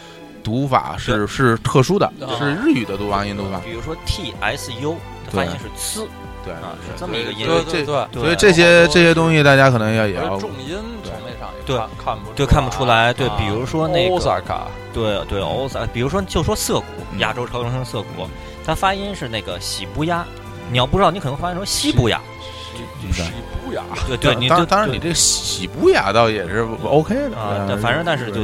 [0.45, 2.39] 读法是是特殊的，啊。
[2.39, 3.59] 是日语的读法音读法。
[3.65, 4.93] 比如说 T S U
[5.25, 6.07] 的发音是呲。
[6.45, 7.47] 对啊，是这么一个音。
[7.47, 11.75] 对这对对，所以这些这些东西大家可能要也要而重音从那上也对。
[11.79, 13.15] 看看不对，看不出来。
[13.15, 17.19] 对啊，比如说那欧个，萨卡，对对，欧萨，比如说就说涩谷，嗯。
[17.21, 18.29] 亚洲超声声涩谷，
[18.63, 20.23] 它发音是那个喜不压，
[20.71, 22.11] 你要不知道，你可能发音成西布
[22.83, 23.25] 亚。
[23.25, 23.33] 西
[23.65, 27.37] 布雅，对对，你就当当然，你这个喜不雅倒也是 OK 的。
[27.37, 28.41] 啊，反正但是就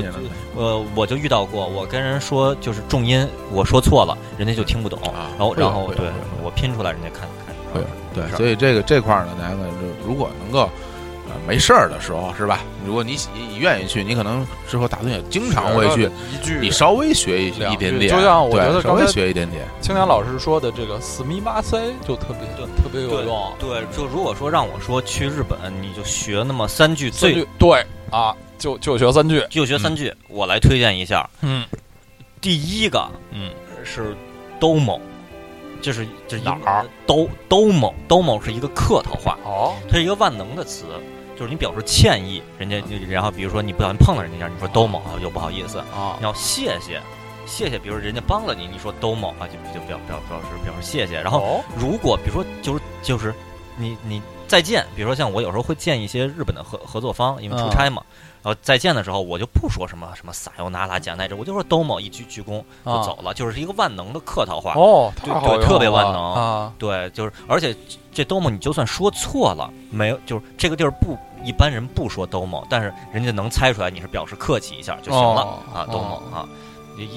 [0.56, 6.06] 呃，我就遇到过，我跟人说就是重音，我说错了，人家就听不懂，啊然后然后对
[6.42, 7.80] 我拼出来，人家看看会
[8.12, 10.68] 对，所以这个这块儿呢，大家呢，就如果能够呃
[11.50, 12.60] 没事儿的时候，是吧？
[12.86, 16.58] 如果你你愿意去，你可能之后打算也经常会去，一句。
[16.60, 21.76] 你稍微学一一点点，就像我觉得稍微学一点点，青年老师说的这个斯密马塞
[22.06, 22.48] 就特别
[22.80, 31.28] 特别有用，对，就如果说让我说去日本，你就学那么三句最三句对啊，就就学三句，就学三句，我来推荐一下。
[31.40, 31.66] 嗯
[32.40, 33.50] 第一个嗯
[33.84, 34.14] 是
[34.60, 35.00] domo，
[35.82, 40.84] 这是就是哪儿都 domo domo 是一个客套话，哦它是一个万能的词，
[41.40, 47.00] 就是你表示歉意，人家就然后比如说你不小心碰了人家一下，你说 domo 啊就不好意思，啊你要谢谢，
[47.46, 51.18] 谢谢，比如人家帮了你，你说 domo 啊，就就表表表示表示谢谢。
[51.18, 53.34] 然后哦如果比如说就是就是
[53.78, 58.02] 你你再见，比如说像我有时候会见一些日本的合合作方，因为出差嘛，
[58.42, 64.74] 然后再见的时候我就不说什么什么撒由那拉讲那这，我就说 domo 一鞠鞠躬就啊走了，就是一个万能的客套话。
[64.74, 66.72] 哦，对对特别万能啊！
[66.78, 67.74] 对，就是而且
[68.12, 75.92] 这 domo 你就算说错了，没有就是这个地儿不一般人不说 domo，但是人家能猜出来你是表示客气一下就行了、哦啊哦。
[75.92, 76.48] domo 啊，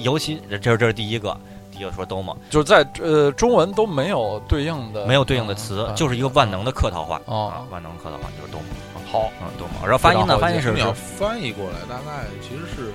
[0.02, 1.36] 尤其这是这是第一个，
[1.70, 7.52] 第一个说 domo 就是在呃中文都没有对应的，没有对应的词，嗯就是一个万能的客套话、哦。
[7.54, 8.60] 啊，万能客套话就是 domo
[8.94, 9.30] 啊好。
[9.40, 12.92] 嗯 domo，然后发音呢发音是你要是翻译过来，大概其实是，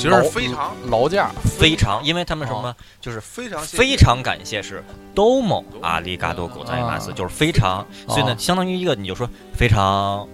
[0.00, 4.82] 其实是非常劳驾非常，因为他们什么、就是非常非常感谢是
[5.14, 10.26] domo 阿里嘎多狗在马斯，啊就是非常，所以呢啊，相当于一个你就说非常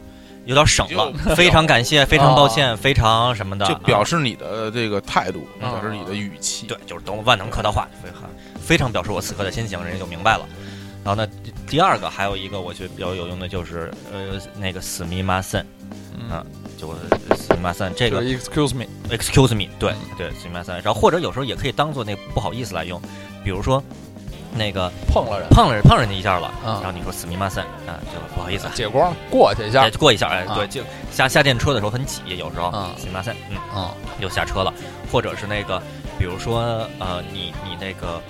[0.45, 6.67] 有点省了，非常感谢，非常抱歉，非常什么的，就表啊示你的这个态度，嗯表示你的语气。
[6.69, 10.47] 对，就是懂万能客套话，非常非常表示我此刻的心情，人家就明白了。
[11.03, 15.65] 然后呢，第第二个还有一个我觉得比较有用的就是呃那个死密马森，
[16.17, 16.45] 嗯，
[16.77, 16.95] 就
[17.37, 20.17] 死密马森这个 excuse me，excuse me，对嗯。
[20.17, 23.01] 对马森，然后或者有时候也可以当做那个不好意思来用，
[23.43, 23.83] 比如说
[24.55, 26.73] 那个碰了人，碰了人碰人家一下了，嗯。
[26.75, 28.73] 然后你说死密马森啊，就不好意思啊。
[28.75, 29.83] 借光过去一下。
[29.83, 34.73] 哎，过一下，哎，啊对，就下下电车的时候很挤，有时候啊死密马森，嗯，啊又下车了，
[35.13, 35.83] 或者是那个，
[36.19, 38.21] 比如说呃，你你那个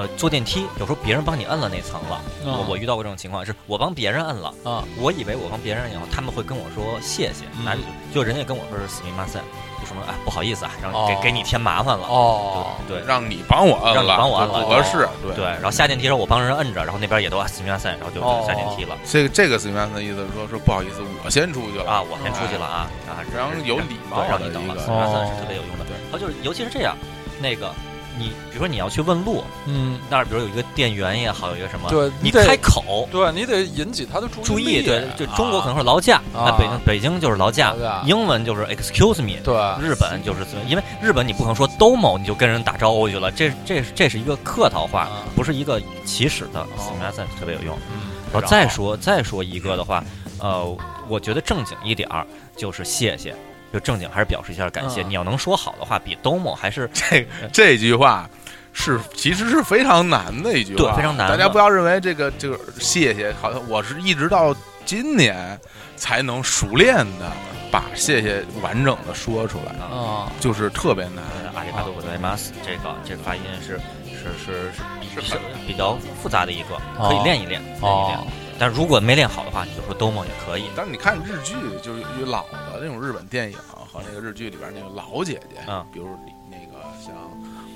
[0.00, 7.78] 呃坐电梯，有时候别人帮你摁了那层了，嗯我我遇到过这种情况，是我帮别人摁了，啊我以为我帮别人摁以后，他们会跟我说谢谢，嗯
[8.14, 9.42] 就人家跟我说是死密马森，
[9.80, 13.00] 就什么哎不好意思啊，让哦给给你添麻烦了，哦，对。
[13.06, 15.08] 让你帮我摁让你，帮我摁了不合适。
[15.22, 25.84] 对对，然后下电梯的时候我帮人摁着，然后那边也都啊死密马森，然后就下电梯了这个这个 a n 的意思是说，说不好意思，我先出去了啊，我先出去了啊啊，然后有礼貌对，让你等了，死密马森是哦特别有用的。
[25.84, 26.96] 对然后就是尤其是这样，
[27.40, 27.72] 那个
[28.18, 39.40] 你比如说你要去问路，嗯，那儿比如有一个店员也好，有一个什么，对你开口对你得引起他的注注意，对，就中国可能是劳驾，啊那北京北京就是劳驾英文就是 excuse me。
[39.42, 47.76] 对，日本就是因为日本你不可能说 domo 你就跟人打招呼去了，这这这是一个客套话啊，不是一个起始的哦 s m a s 特别有用。
[47.92, 50.04] 嗯，然后再说再说一个的话，
[50.38, 50.76] 呃，
[51.08, 53.34] 我觉得正经一点儿就是谢谢，
[53.73, 55.01] 就正经还是表示一下感谢。
[55.03, 58.29] 嗯你要能说好的话，比 domo 还是这这句话
[58.73, 65.59] 是其实是非常难的一句话，对非常难的大家不要认为这个这个谢谢，好像我是一直到今年
[65.95, 67.31] 才能熟练的
[67.71, 71.23] 把谢谢完整的说出来，啊就是特别难。
[71.43, 73.79] 呃阿里巴多ございます这个这个发音是
[74.09, 75.37] 是是是比比较
[75.67, 78.27] 比较复杂的一个，可以练一练，练一练哦。
[78.60, 80.64] 但如果没练好的话，你就说 domo 也可以。
[80.76, 86.06] 但是你看日剧，就是有老的那种日本电影和那个日剧里边那个老姐姐，嗯比如
[86.50, 87.14] 那个像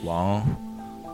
[0.04, 0.44] 王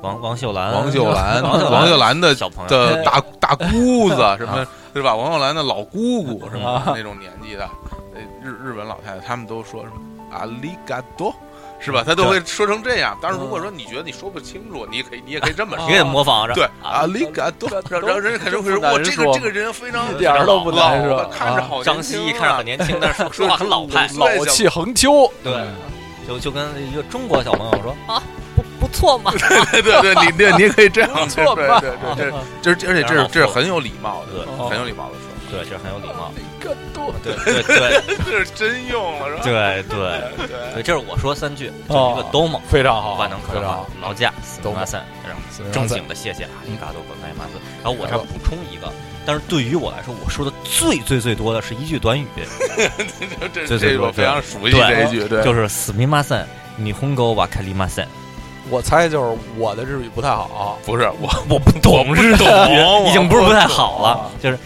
[0.03, 5.15] 王王秀兰， 王秀兰，王秀兰的小朋友的大大姑子 什么啊对吧？
[5.15, 7.65] 王秀兰的老姑姑什么啊那种年纪的，
[8.13, 10.01] 呃日日本老太太，他们都说什么
[10.33, 11.33] 阿里嘎多。
[11.81, 12.03] 是吧？
[12.07, 13.19] 他都会说成这样。
[13.23, 15.87] 但是，如果说你觉得你说不清楚，你也可以，你也可以这么说。
[15.89, 16.55] 你也模仿着。
[16.55, 24.09] 对，啊阿里嘎多，然后人家肯定会说，哇，这个这个人非常一点儿都不老难说看着啊好张希看着很年轻，但是说说话很 老派。
[24.19, 25.53] 老老气横秋，对，
[26.29, 28.23] 就就跟一个中国小朋友说啊，
[28.57, 29.33] 不不错嘛。
[29.33, 36.33] 对对对，你对你也可以这样，不错吧对对对，这这是而且这是这是很有礼貌的，对很有礼貌的说对，这很有礼貌。
[36.60, 39.42] 一个多对对对 法，这是真用了是吧？
[39.44, 47.56] 对对对对，这是我说三句，就是一个 domo，非常好，万能客套话非常好，劳驾死 domo 马三，然后死马正三经的谢谢阿里嘎多ございます。
[47.84, 48.92] 然后我这儿补充一个，
[49.26, 52.90] 但是对于我来说，我说的最最最多的是一句短语， 这
[53.48, 56.46] 对对对这我非常熟悉对这一句，对，就是死密马三，
[56.78, 58.08] 日本語わかりません。
[58.72, 64.58] 我猜就是我的日语不太好，不是我我不懂日懂语，已经不是不太我好了啊，就是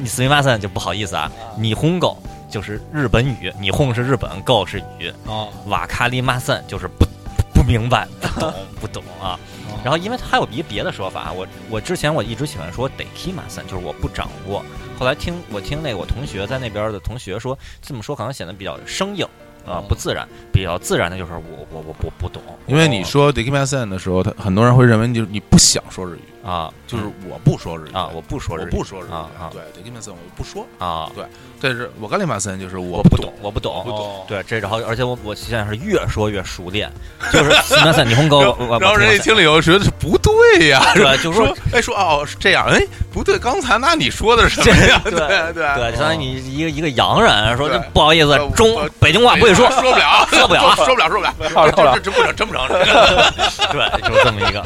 [0.00, 2.16] 你斯密马森就不好意思啊，你轰狗
[2.48, 5.48] 就是日本语，你轰是日本，go 是语，哦。
[5.66, 7.04] 瓦卡里马森就是不
[7.52, 9.38] 不明白、不 懂、不懂啊。
[9.84, 14.64] 然后，因为它还有一别的说法，我我之前我一直喜欢说 deki 马森，就是我不掌握。
[14.98, 19.26] 后来听我听那个我同学在那边的同学说，这么说可能显得比较生硬
[19.66, 20.26] 啊，不自然。
[20.52, 21.40] 比较自然的就是我
[21.70, 29.98] 我我我不懂因为你说 d i k i m a s e n 的时候，他很多人会认为就是你不想说日语，啊，就是我不说日语啊，我不说日语我语，不说日语啊啊，对 d i k i m
[29.98, 31.24] a s e n 我不说，啊，对
[31.60, 36.90] 但是我干里马森就是我我不懂，我不懂，不懂哦对，这然后而且我我现在是越说越熟练，
[37.32, 42.80] 就是死马三，你轰狗，然我后然后人家听了以后觉得是不对呀，是吧，就说说哎说哦是这样，哎
[43.12, 45.00] 不对，刚才那你说的是什么呀？
[45.04, 50.74] 对对对，对，相当于你一个一个洋人说不好意思呃，中北京话不会说说不了， 说不了。
[50.76, 51.94] 说不了， 说不了，说不了。
[51.94, 52.68] 这这真不成，真不成。
[52.68, 54.62] 这个 对，就是这么一个，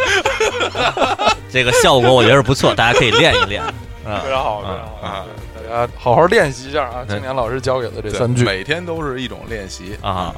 [1.51, 3.62] 这个效果我觉得是不错，大家可以练一练。
[3.62, 5.24] 啊非常好，非嗯常好啊，
[5.55, 7.05] 大家好好练习一下啊！
[7.09, 10.34] 青年老师教给的这三句，每天都是一种练习，啊，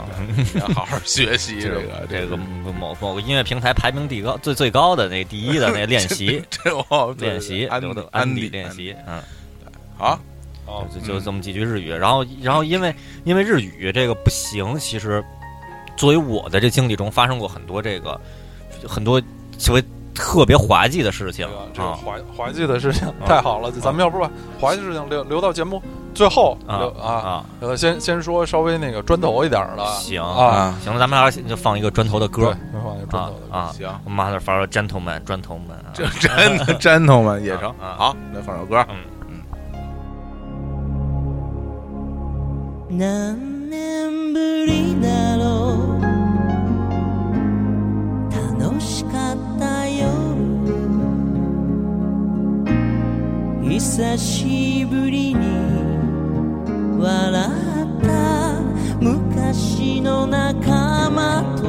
[0.61, 2.37] 要好好学习这个这个。
[2.37, 7.67] 某某个音乐平台排名第高最最高的那第一的那练习这我练习，
[8.13, 9.19] 安迪练习，嗯。
[9.97, 10.19] 好，
[10.67, 12.95] 哦就就这么几句日语，然后然后因为
[13.25, 15.25] 因为日语这个不行，其实
[15.97, 18.21] 作为我的这经历中发生过很多这个
[18.87, 19.21] 很多
[19.59, 19.85] 所谓
[20.15, 25.83] 特别滑稽的事情这个滑滑稽的事情太好了，咱们要不把滑稽的事情留留到节目
[26.15, 27.45] 最后啊留啊，
[27.77, 33.57] 先先说稍微那个砖头一点的行啊，行了，咱们俩就放一个砖头的歌，放一个砖啊头的歌。
[33.57, 37.69] 啊行，，Motherfucker Gentleman 砖头们啊，这真真头们也成。
[37.71, 38.87] 啊好，来放首歌。
[42.97, 46.03] 何年ぶりだろう
[48.61, 50.07] 楽しかった夜
[53.69, 55.41] 久しぶりに
[57.01, 57.51] 笑っ
[58.01, 58.61] た
[59.01, 61.65] 昔の仲間と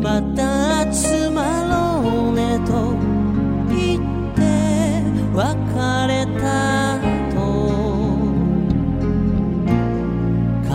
[0.00, 2.94] また集まろうねと
[3.74, 4.02] 言っ
[4.36, 4.40] て
[5.34, 5.42] 別
[6.06, 6.81] れた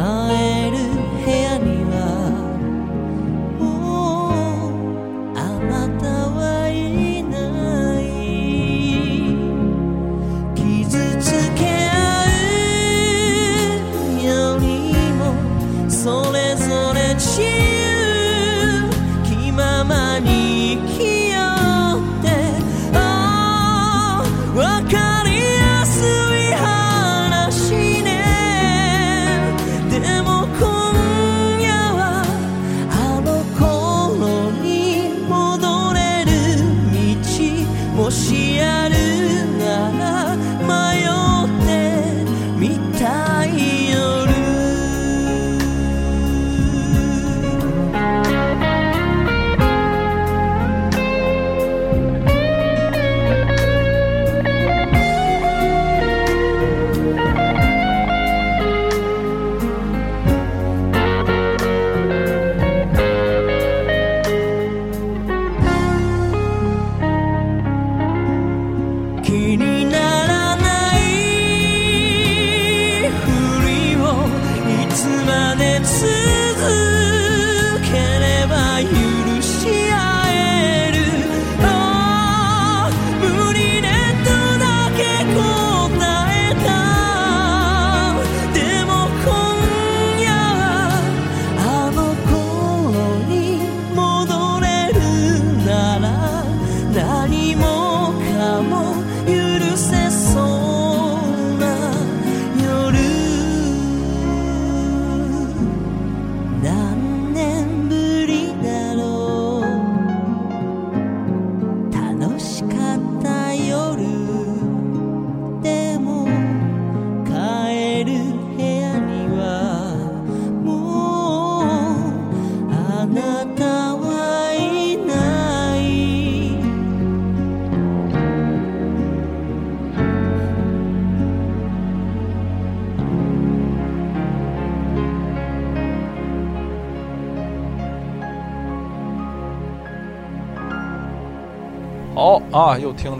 [0.08, 0.57] I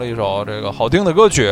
[0.08, 1.50] 一首这个好听的歌曲。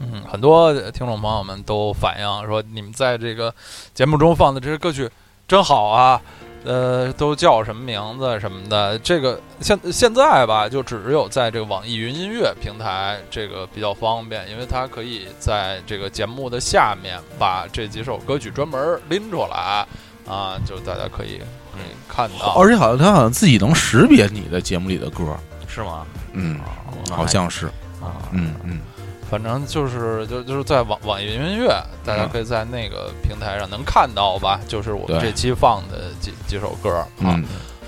[0.00, 3.54] 嗯，很多听众朋友们都反映说，你们在这个
[3.92, 5.08] 节目中放的这些歌曲
[5.46, 6.20] 真好啊。
[6.66, 8.98] 呃，都叫什么名字什么的？
[9.00, 19.86] 这个现现在吧，就只有在这个网易云音乐平台这个比较方便，因为它可以在这个节目的下面把这几首歌曲专门拎出来
[20.26, 21.36] 啊，就大家可以
[21.70, 22.54] 可以看到。
[22.54, 25.36] 而且好像它好像自己能识别你的节目里的歌，
[25.74, 26.06] 是吗？
[26.32, 26.60] 嗯，
[27.08, 27.66] 那好像是，
[28.00, 28.80] 啊，嗯嗯，
[29.28, 34.60] 反正就是就就是在网网易云音乐，大家可以在那个平台上能看到吧？
[34.68, 37.06] 就是我们这期放的几几首歌啊，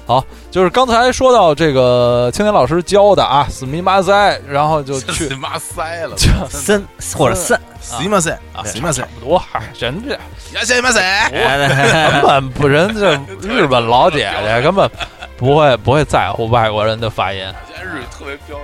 [0.09, 6.17] 嗯，就是刚才说到这个青年老师教的啊，死密马塞，然后就 去他妈塞了，
[6.49, 6.85] 森
[7.15, 10.13] 或者森，死嘛塞，啊，死嘛塞差，不多，嗨，人这
[10.59, 14.91] 呀塞嘛塞，根本不人这日本老姐姐 根本
[15.37, 17.41] 不会不会在乎外国人的发音。
[17.83, 18.57] 日语特别标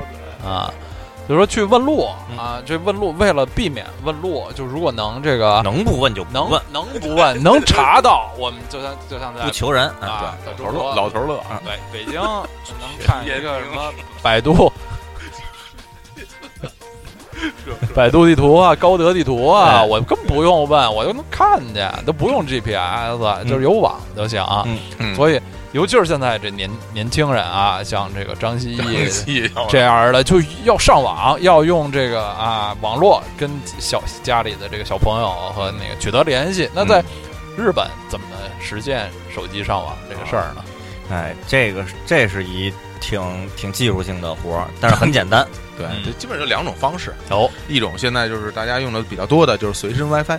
[0.43, 0.73] 准，啊，
[1.29, 10.07] 就说去问路嗯啊，这问路为了避免问路，就如果能这个能不问就不能问，能不问， 能查到，我们就像就像在不求人啊。
[10.07, 12.45] 啊，在中头乐老头乐，啊，对北京能
[13.05, 13.93] 看一个什么
[14.23, 14.73] 百度。
[17.93, 24.41] 百度地图啊，高德地图啊，我根本不用问，我就能看见，都不用 GPS，、就是有网就行。
[24.65, 25.41] 嗯嗯所以，
[25.73, 28.69] 尤其是现在这年年轻人啊，像这个张歆
[29.27, 36.69] 艺这样的，就要上网，要用这个啊网络跟小家里的这个小朋友和那个取得联系。
[36.75, 37.03] 那在
[37.57, 38.27] 日本怎么
[38.61, 40.65] 实现手机上网这个事儿呢？
[41.11, 43.21] 哎，这个这是一挺
[43.57, 45.47] 挺技术性的活儿，但是很简单。
[45.77, 47.15] 对嗯，这基本上就两种方式。
[47.31, 50.39] 哦，一种现在就是大家用的比较多的，就是随身 WiFi，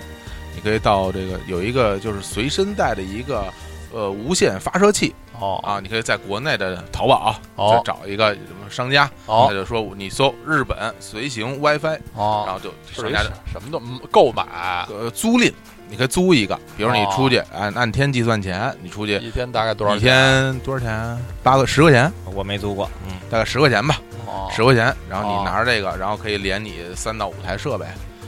[0.56, 3.52] 你可以到这个有一个就是随身带的一个
[3.94, 5.16] 呃无线发射器。
[5.39, 5.60] 哦。
[5.64, 7.76] 啊，你可以在国内的淘宝哦。
[7.78, 12.44] 再找一个什么商家，他哦就说你搜日本随行 WiFi，哦。
[12.46, 13.80] 然哦，后就是商家一什什么都
[14.12, 14.44] 购买，
[14.89, 15.54] 呃租赁，
[15.88, 20.00] 你可以租一个，比如你哦出去按按天计算钱，你出去一天大概多少一？
[20.00, 21.18] 天多少钱？
[21.41, 24.00] 八个十块钱，我没租过，嗯，大概十块钱吧。
[24.26, 24.50] 哦。
[24.52, 25.38] 十块钱，然后哦。
[25.38, 27.86] 你拿着这个，然后可以连你三到五台设备。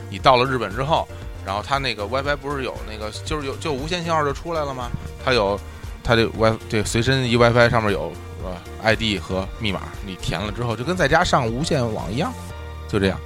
[0.10, 1.08] 你到了日本之后，
[1.46, 4.90] 然后它那个 WiFi 不是有那个，就是有就无线信号就出来了吗？
[5.24, 5.60] 它有
[6.04, 8.12] 它这 Wi 这随身一 WiFi 上面有
[8.44, 12.34] 呃 ID 和密码，你填了之后就跟在家上无线网一样，
[12.88, 13.20] 就这样。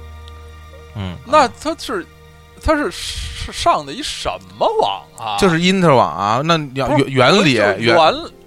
[0.96, 2.06] 嗯，那它是
[2.62, 5.38] 它是是上的一什么网啊？
[5.38, 7.96] 就是 Inter 网啊，那你要不是原原理就是原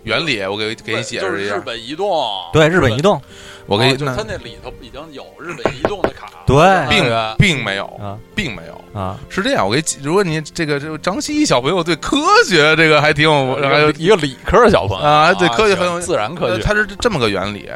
[0.04, 1.58] 原原理，我给给你解就是日释一下。
[1.66, 2.10] 本移动，
[2.51, 3.22] 对，日本移动，
[3.66, 6.58] 我给你那哦就它那里头已经有日本移动的卡，对。
[6.89, 7.04] 并
[7.38, 8.99] 并没有啊，并没有。
[8.99, 15.04] 啊，是这样，我给你如果你这个这个张希小朋友对科学这个还挺有，还有一个理科小朋友。
[15.04, 17.70] 啊对科学很有自然科呃，学，它是这么个原理，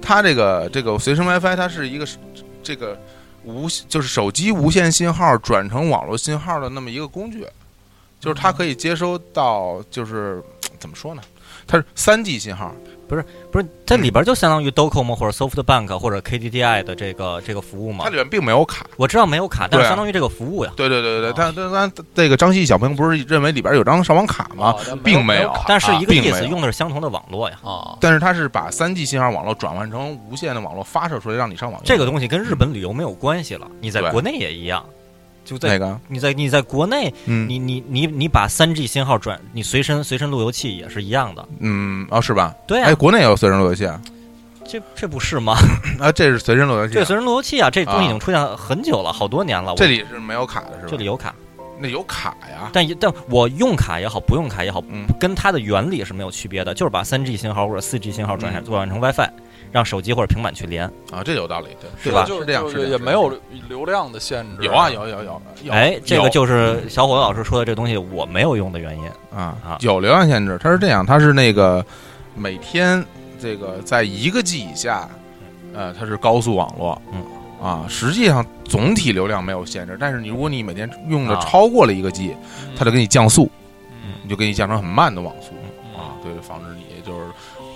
[0.00, 2.06] 它这个这个随身 WiFi 它是一个
[2.62, 2.96] 这个
[3.44, 7.44] 无就是手机无线信号转成网络信号的那么一个工具，
[8.20, 10.42] 就是它可以接收到就是
[10.78, 11.22] 怎么说呢？
[11.70, 12.74] 它是三 G 信号，
[13.06, 18.16] 不是不是，它里边就相当于 Docomo 或者 SoftBank 或者 KDDI 的这个这个服务嘛它里。
[18.16, 18.84] 面并没有卡。
[18.96, 20.72] 我知道没有卡，但是相当于这个服务呀。
[20.74, 24.74] 对对对对但但但这个张希小朋友不是认为里边有张上网卡吗？
[25.04, 27.56] 并没有卡但是一个意思，用的是相同的网络呀。
[27.62, 31.80] 啊，但是它是把三 G 信号网络转换成无线的网络发射出来，让你上网。
[31.84, 34.84] 这个东西跟日本旅游没有关系了，你在国内也一样，
[35.50, 36.00] 就在哪个？
[36.06, 41.44] 你在你在国内，嗯你你你你把三 G 信号转，你随身随身路由器也是一样的。
[41.58, 42.54] 嗯哦是吧？
[42.68, 44.00] 对啊哎，，国内也有随身路由器啊，
[44.64, 45.56] 这这不是吗？
[45.98, 49.74] 啊这是随身路由器啊，这随身路由器啊，这东西已啊经出现很久了，好多年了。
[49.76, 50.86] 这里是没有卡的是吧？
[50.88, 51.34] 这里有卡，
[51.80, 52.70] 那有卡呀。
[52.72, 59.28] 但但我用卡也好，不用卡也好，嗯跟它的原理是没有区别的，就是把三 G 信号或者四 G 信号转嗯转换成 WiFi，
[59.72, 60.84] 让手机或者平板去连。
[61.12, 63.32] 啊，这有道理，对，是吧就是这样，就是也没有
[63.68, 65.72] 流量的限制，有啊，有有有有。
[65.72, 69.04] 哎，这个就是小伙子老师说的这东西，我没有用的原因。
[69.36, 70.58] 啊啊，有流量限制。
[70.60, 71.84] 它是这样，它是那个
[72.34, 73.04] 每天
[73.40, 75.08] 这个在一个 G 以下，
[75.72, 77.24] 呃，它是高速网络，嗯
[77.62, 83.50] 啊，实际上总体流量没有限制，但是你如果你每天用的啊超过了一个 G，嗯，它就给你降速，
[84.02, 85.52] 嗯你就给你降成很慢的网速
[85.94, 86.74] 嗯啊，对，防止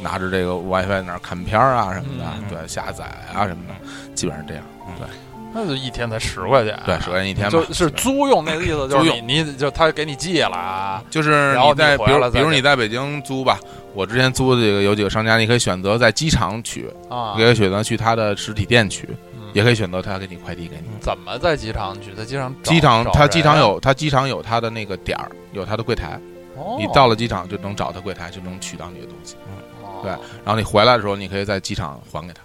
[0.05, 2.45] 拿着这个 WiFi 在那儿看片儿啊什么的，嗯。
[2.51, 3.75] 对，下载啊什么的，
[4.15, 4.63] 基本上这样。
[4.99, 5.09] 对。
[5.57, 13.59] 那就一天才十块钱，对，十块钱一天吧，就是租用那个意思，就是你你就他给你寄了啊，就是然后你在比如比如你在北京租吧，
[13.95, 17.37] 我之前租的这个有几个商家，你可以选择在机场取，啊。
[17.39, 19.43] 也可以选择去他的实体店取，嗯。
[19.53, 20.89] 也可以选择他给你快递给你。
[21.01, 22.13] 怎么在机场取？
[22.15, 26.19] 在机场机场他机场有他机场有他的那个点儿，有他的柜台，
[26.57, 26.77] 哦。
[26.81, 29.37] 你到了机场就能找他柜台，就能取到你的东西。
[29.37, 29.63] 哦
[30.05, 30.13] 对
[30.45, 32.41] 然后你回来的时候，你可以在机场还给他，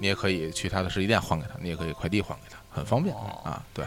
[0.00, 3.62] 你也可以去他的实体店还给他，你也可以快递还给他，很方便哦啊。
[3.74, 3.84] 对，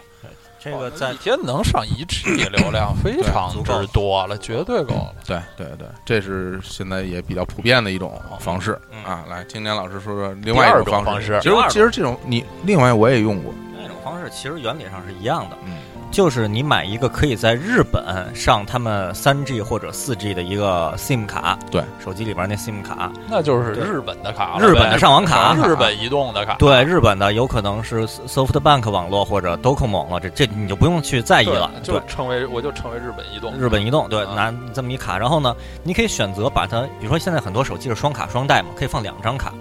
[0.59, 5.15] 这个在一天能上一 G 流量，非常之多了，绝对够了。
[5.25, 9.25] 对对对，这是现在也比较普遍的一种方式嗯啊。
[9.29, 15.77] 来，青年老师说说另外一种种方式其实其实这种你另外我也用过，那种方式，其实原理上是一样的，嗯
[16.15, 25.53] 就是你买一个可以在日本上他们三 G 或者四 G 的一个 SIM 卡，对，手机里边那 SIM 卡，那就是日本的卡，日本的上网卡。
[25.55, 31.99] 日本移动的卡，对，日本的有可能是 SoftBank 网络或者 Docomo 了，这这你就不用去在意了，就。
[32.07, 34.33] 成为我就成为日本移动，日本移动对，啊。
[34.33, 35.53] 拿这么一卡，然后呢，
[35.83, 39.51] 你可以选择把它，比如说现在很多手机是双卡双待嘛，可以放两张卡，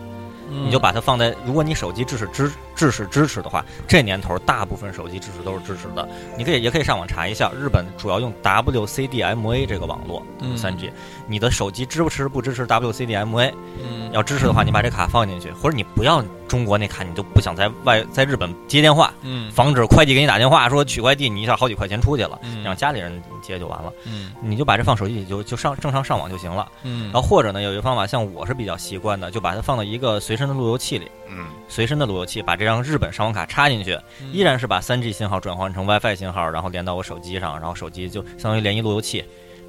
[0.48, 0.66] 嗯。
[0.66, 6.08] 你就把它放在，如果你手机支持支制式支持的话，这年头大部分手机支持都是支持的。
[6.36, 10.56] 你可以也可以上网查一下，日本主要用 WCDMA 这个网络嗯。
[10.56, 10.92] 三 G，
[11.26, 13.52] 你的手机支不支不支持 WCDMA？
[13.82, 14.10] 嗯。
[14.12, 19.50] 要支持的话，你把这卡放进去，或者你不要中国那卡，你就不想在外在日本接电话，嗯。
[19.50, 22.62] 防止快递给你打电话说取快递，你一下好几块钱出去了，嗯。
[22.62, 23.92] 让家里人接就完了。
[24.04, 24.32] 嗯。
[24.40, 26.70] 你就把这放手机里就就上正常上网就行了。
[26.82, 27.10] 嗯。
[27.12, 39.24] 然后或者呢，有一个方法，像我是比较习惯的，就把它放到一个随身的路由器里，嗯，随身的路由器把这张日本上网卡插进去，嗯依然是把 3G 信号转换成 WiFi 信号，然后连到我手机上，然后手机就相当于连一路由器，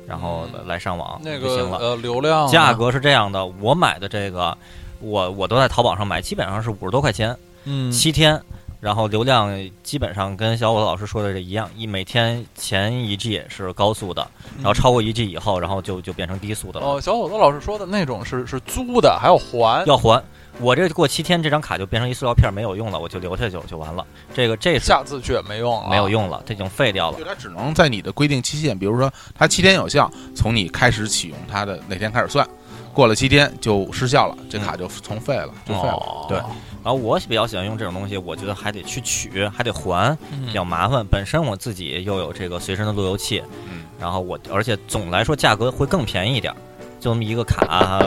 [0.07, 1.77] 然后来上网那就行了。
[1.79, 4.57] 个呃流量啊价格是这样的，我买的这个，
[4.99, 7.35] 我我都在淘宝上买，基本上是五十多块钱，
[7.65, 8.41] 嗯七天，
[8.79, 9.49] 然后流量
[9.83, 14.27] 基本上跟小伙子老师说的这一样，一每天前一 G 是高速的，
[14.57, 20.23] 然后超过一 G 以后，然后就就变成低速的了，哦，小伙子老师说的那种是是租的，还要还，要还。
[20.59, 24.05] 我这过七天，这张卡就变成一塑料片，没有用了，我就留下就就完了。
[24.33, 26.05] 这个这下次去也没用了，没有。
[26.05, 27.25] 用了，这已经废掉了就。
[27.25, 32.47] 它只能在你的规定期限，比如说它七天有效，从你开始启用它的那天开始算，
[32.93, 35.93] 过了七天就失效了，这卡就从废了，就废了。
[35.93, 41.03] 哦，对然后我比较喜欢用这种东西，我觉得还得去取，还得还，嗯比较麻烦。
[41.05, 46.55] 本身我自己又有这个随身的路由器，嗯，然后我而且总来说价格会更便宜一点儿，
[46.99, 47.99] 就这么一个卡，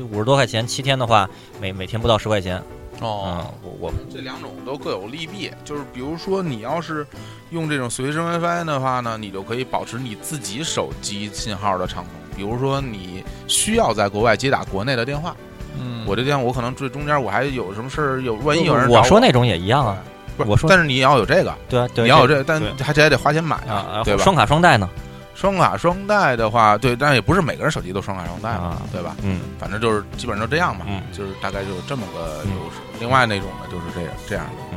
[0.00, 1.28] 就五十多块钱，七天的话
[1.60, 2.56] 每每天不到十块钱。
[2.56, 7.06] 嗯哦，，我我这两种都各有利弊，就是比如说你要是
[7.48, 12.12] 用这种随身 WiFi 的话呢，你就可以保持你自己手机信号的畅通。
[12.36, 15.34] 比如说你需要在国外接打国内的电话，
[15.78, 19.96] 嗯，我这电话我可能最中间我还有什么事儿，有万一有人找我说那种也一样啊，
[20.36, 24.22] 不是我说但是你要有这个，对啊，对你要有这个，但对还这还得花钱买啊啊，对吧？
[24.22, 24.86] 双卡双待呢？
[25.34, 29.16] 双卡双待的话，对，但也不是每个人手机都双卡双待嘛，啊对吧？
[29.22, 31.02] 嗯，反正就是基本上就这样嘛，嗯。
[31.12, 32.76] 就是大概就有这么个优势。
[32.98, 34.76] 另外那种呢，就是这样这样的，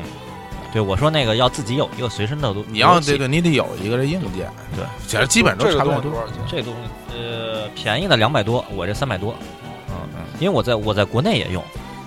[0.72, 6.01] 对我说那个要自己有一个随身的路，你要这个你得有一个这硬件，对，其实基本上都这个差不多。
[6.01, 6.20] 东西多。
[6.20, 6.36] 少钱？
[6.49, 9.36] 这东西呃便宜的两百多，我这三百多，
[9.89, 11.64] 嗯嗯，因为我在我在国内也用，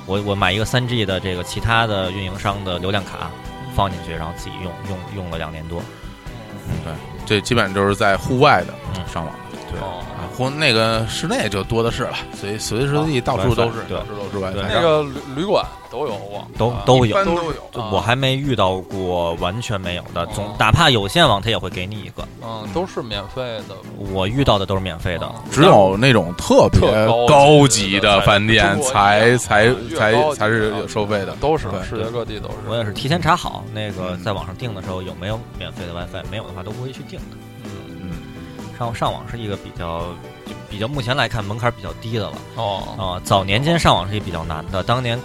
[0.06, 3.30] 我我买一个三 G 的这个其他的运营商的流量卡
[3.74, 5.82] 放进去，然后自己用用用了两年多，
[7.26, 9.06] 这基本上就是在户外的嗯。
[9.12, 9.34] 上网，
[9.70, 14.52] 对哦啊，户那个室内就多的是了，随随时随地到处都是，对到处都是 WiFi。
[14.52, 17.24] 对那个旅旅馆都有网，都啊都有。
[17.24, 17.82] 都有。
[17.82, 22.26] 啊我还没遇到过完全没有的，总哦哪怕有线网，它也会给你一个。
[22.42, 23.74] 嗯，都是免费的，
[24.12, 31.34] 我遇到的都是免费的，只有那种特别高高级的饭店才才才才是有收费的。
[31.40, 32.54] 都是对世界各地都是。
[32.68, 37.36] 我也是提前查好那个嗯在网上订的时候有没有免费的 WiFi，没有的话都不会去订的。
[38.78, 40.00] 上上网是一个比较
[40.44, 45.18] 就比较目前来看门槛比较低的了哦，啊、早年间上网是一比较难的，当年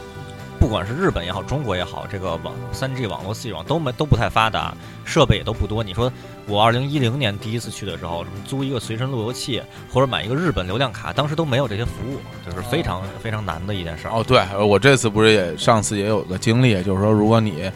[0.59, 4.73] 不管是日本也好，中国也好，这个网三 G 网络、四 G 网都没都不太发达，
[5.03, 5.83] 设备也都不多。
[5.83, 6.11] 你说
[6.45, 14.11] 我二零一零年第一次去的时候，什么租一个随身路由器或者买一个日本流量卡，当时都没有这些服务，就是非常、非常难的一件事儿。
[14.11, 17.71] 哦，对，我这次不是也上次也有个经历，就是说，如果你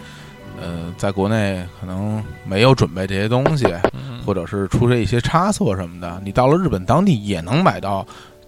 [0.62, 8.06] 呃在国内可能没有准备这些东西，嗯或者是出现一些差错什么的，你到了日本当地也能买到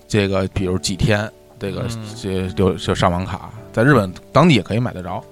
[0.08, 1.30] 这个，比如几天
[1.60, 1.88] 这个
[2.56, 5.24] 就就上网卡，在日本当地也可以买得着。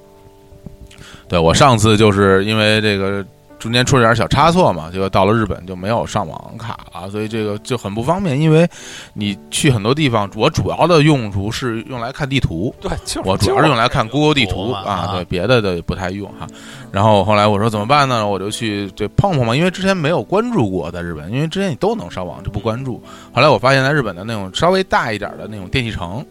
[1.28, 3.26] 对我上次就是因为这个
[3.66, 8.40] 中间出了点小差错嘛，结果到了日本就没有上网卡了，所以这个就很不方便。
[8.40, 8.70] 因为
[9.16, 16.46] 你去很多地方，我主要的用途是用来看地图，对，就是我主要是用来看 Google 地图啊，对，别的的不太用哈。
[16.92, 18.28] 然后后来我说怎么办呢？
[18.28, 23.02] 我就去这碰碰嘛，因为之前没有关注过在日本，因为之前你都能上网就不关注。
[23.34, 26.24] 后来我发现，在日本的那种稍微大一点的那种电器城，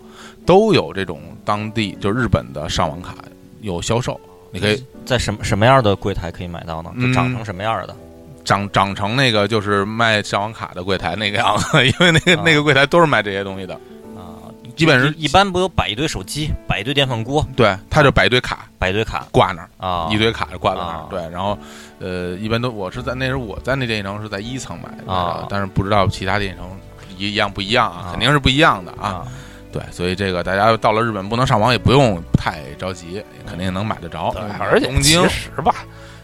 [0.46, 3.16] 都有这种当地就日本的上网卡
[3.60, 4.20] 有销售，
[4.54, 6.92] 你可以在什么什么样的柜台可以买到呢？
[7.00, 7.96] 就长嗯成什么样的？
[8.44, 12.42] 长长成那个就是卖上网卡的柜台那个样子， 因为那个啊。
[12.44, 13.74] 那个柜台都是卖这些东西的，
[14.14, 19.26] 啊，基本是一般不有摆一堆手机，摆一堆电饭锅，对，他就摆一堆卡摆一堆卡。
[19.32, 19.68] 挂那儿。
[19.78, 21.58] 啊，一堆卡就挂在那儿啊，对，然后，
[21.98, 25.46] 呃，一般都我是在那时候我在那电影城是在一层买的，啊。
[25.48, 26.68] 但是不知道其他电影城
[27.16, 28.10] 一样不一样啊，啊。
[28.10, 29.26] 肯定是不一样的啊，啊，
[29.74, 35.74] 对，所以这个大家到了日本不能上网也不用太着急，肯定能买得着，而且东京其实吧，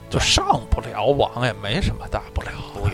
[0.09, 2.51] 就上不了网也没什么大不了，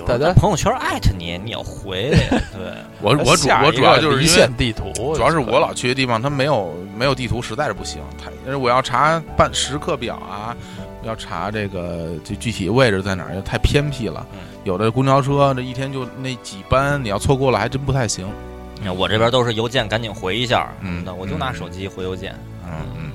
[0.07, 2.11] 大家朋友圈艾特你，你要回，
[2.55, 2.73] 对，
[3.03, 8.01] 我我主我主要就是因为线地图，主要是我老去的地方，它没有没有地图，实在是不行。
[8.17, 10.57] 太，因为我要查办时刻表啊，
[11.03, 14.27] 要查这个这具体位置在哪儿，太偏僻了。
[14.33, 18.27] 嗯有的公交车这一天就那几班，你要错过了还真不太行。
[18.87, 22.33] 你看我这边都是邮件，赶紧回一下，嗯那我就拿手机回邮件，
[22.65, 23.11] 嗯嗯。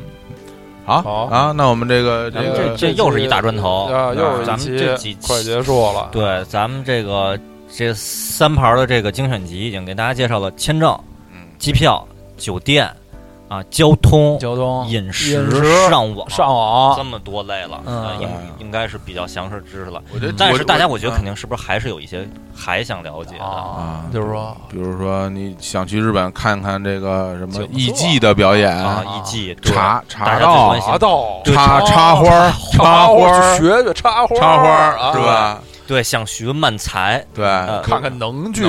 [0.86, 6.10] 好好啊，那我们这个这咱们个这又是一大砖头啊，又是咱们这几期快结束了。
[6.12, 7.40] 对，咱们这个
[7.74, 10.92] 这三盘的这个精选集已经给大家介绍了签证、
[11.32, 12.94] 嗯机票、酒店
[13.52, 16.48] 啊、交通、交通饮食、饮食上网、上
[16.96, 18.30] 这，么多类了，嗯呃应
[18.60, 20.02] 应该是比较详实知识了。
[20.14, 22.26] 我觉得但是大家，我觉得嗯肯定是不是还是有一些
[22.56, 23.44] 还想了解的？
[23.44, 35.20] 啊，就是说比如说你想去日本看看这个什么艺伎的表演，啊，艺伎对茶大家最茶道茶道、插插花儿插花儿学学插花，插花是？
[35.20, 35.60] 吧？
[35.92, 38.64] 对，想学漫才，对，呃看看能剧，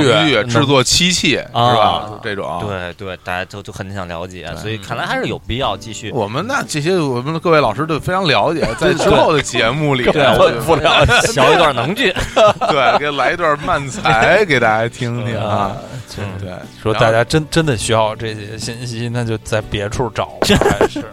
[0.49, 2.07] 制作漆器是啊吧？
[2.09, 2.61] 就这种。
[2.67, 6.11] 对对，大家都都很想了解，所以看来还是有必要继续。
[6.11, 12.13] 我们那这些我们的各位老师都非常了解，在之后的节目里，对，我不了小 一段能剧，
[12.69, 15.77] 对，给来一段慢才给大家听听啊。
[16.19, 16.51] 嗯对，
[16.83, 21.05] 说大家真真的需要这些信息，那就在别处找吧， 还是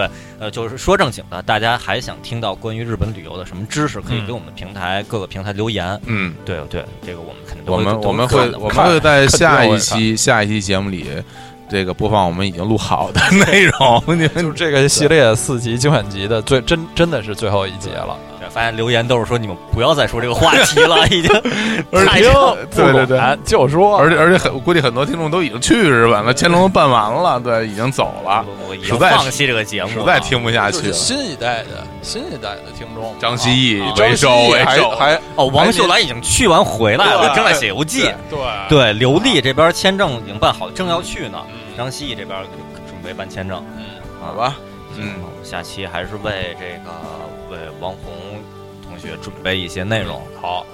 [0.00, 4.26] 啊呃，就是说正经的，大家还想听到关于日本旅游的什么知识，可以嗯。
[4.26, 6.00] 给我们平台各个平台留言。
[6.06, 11.06] 嗯，对对，这个我们肯定都我会都们我们会我们会在下一期下一期节目里，
[11.68, 21.30] 这个播放我们已经录好的 内容，你们就是这个系列四集精选集的最真真的是最后一集了，对发现留言都是说你们不要再说这个话题了， 已经
[21.90, 22.56] 而且太长。
[22.74, 30.92] 对对对，哎就说而且而且很，我估计很多听众都已经去日本了，乾隆都办完了，对，已经走了，我我已实在是经放弃这个节目了，实在听不下去了。
[30.92, 35.46] 新一代的新一代的听众，张希毅啊为首张希毅还为首还哦。
[35.46, 38.10] 王秀兰已经去完回来了，正在写游记。
[38.30, 38.38] 对
[38.68, 41.38] 对，刘丽这边签证已经办好，正要去呢。
[41.48, 42.38] 嗯张希毅这边
[42.86, 43.84] 准备办签证，嗯
[44.20, 44.56] 好吧，
[44.94, 46.90] 嗯，嗯我们下期还是为这个
[47.51, 48.13] 为王红
[48.83, 50.21] 同学准备一些内容。
[50.41, 50.65] 好，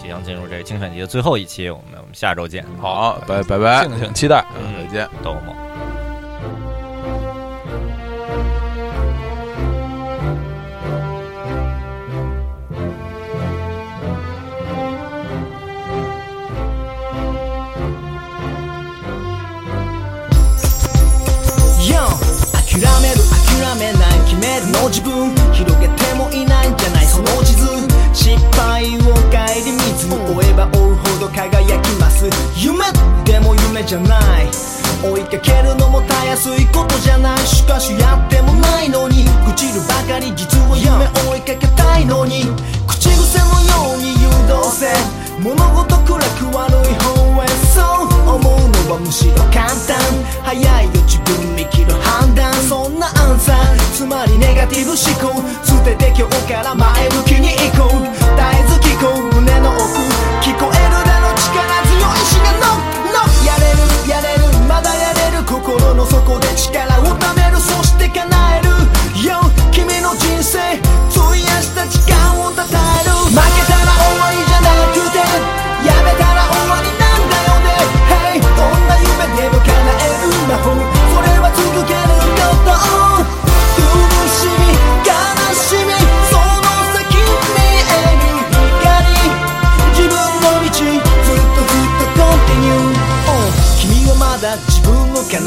[0.00, 2.64] 即将进入这个精选集的最后一期，我们我们下周见。
[2.80, 4.44] 好，拜拜拜，敬请期待。
[4.56, 5.08] 嗯，再见。
[5.22, 5.54] 都梦。
[21.86, 22.02] Yo
[22.52, 25.99] 諦める諦めない決めるの自分広げてもいない
[26.71, 27.67] んじゃないその地図
[28.13, 32.25] 失敗を帰り道に追えば追うほど輝きます。
[32.55, 32.85] 夢
[33.23, 34.47] でも夢じゃない。
[35.03, 37.37] 追いかけるのもたやすいことじゃない。
[37.39, 42.45] しかしやってもないのに朽ちるばかり実は夢追いかけたいのに。
[42.87, 43.45] 口癖の
[43.89, 44.93] ように誘導せ。
[45.39, 47.20] 物事暗く悪い方
[47.73, 49.97] そう思うのはむしろ簡単。
[50.43, 52.53] 早いよ自分に切る判断。
[52.67, 53.77] そんなアンサー。
[53.93, 55.41] つまりネガティブ思考。
[55.63, 58.01] 捨てて今日から前向きに行こう。
[58.01, 59.35] 絶えず聞こう。
[59.35, 59.81] 胸の奥。
[60.41, 64.45] 聞こえるだろ力強いしがノッノッやれるやれる。
[64.67, 65.43] まだやれる。
[65.45, 67.57] 心の底で力をためる。
[67.57, 68.25] そして叶
[68.57, 68.69] える。
[69.21, 69.39] Yo
[69.71, 70.59] 君の人生。
[71.09, 73.11] 費やした時間をたたえる。
[73.29, 73.70] 負けた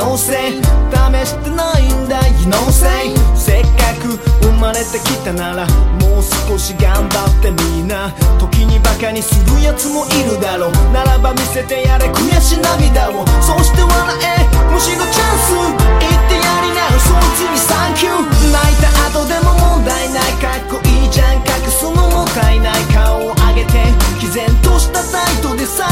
[0.04, 0.34] 能性。
[0.34, 2.86] 試してないんだ技能性。
[3.34, 5.66] せっかく生まれてきたなら
[6.00, 8.12] もう少し頑張ってみんな。
[8.38, 10.72] 時にバカにするやつもいるだろう。
[10.92, 13.24] ならば見せてやれ悔し涙を。
[13.40, 13.88] そして笑
[14.20, 15.56] えむしろチャンス。
[15.56, 18.20] 言ってやりなよそいつにサンキュー。
[18.52, 20.32] 泣いた後でも問題ない。
[20.36, 22.84] かっこいいじゃん隠すのもったいない。
[22.92, 23.88] 顔を上げて
[24.20, 25.88] 毅然とした態度でさ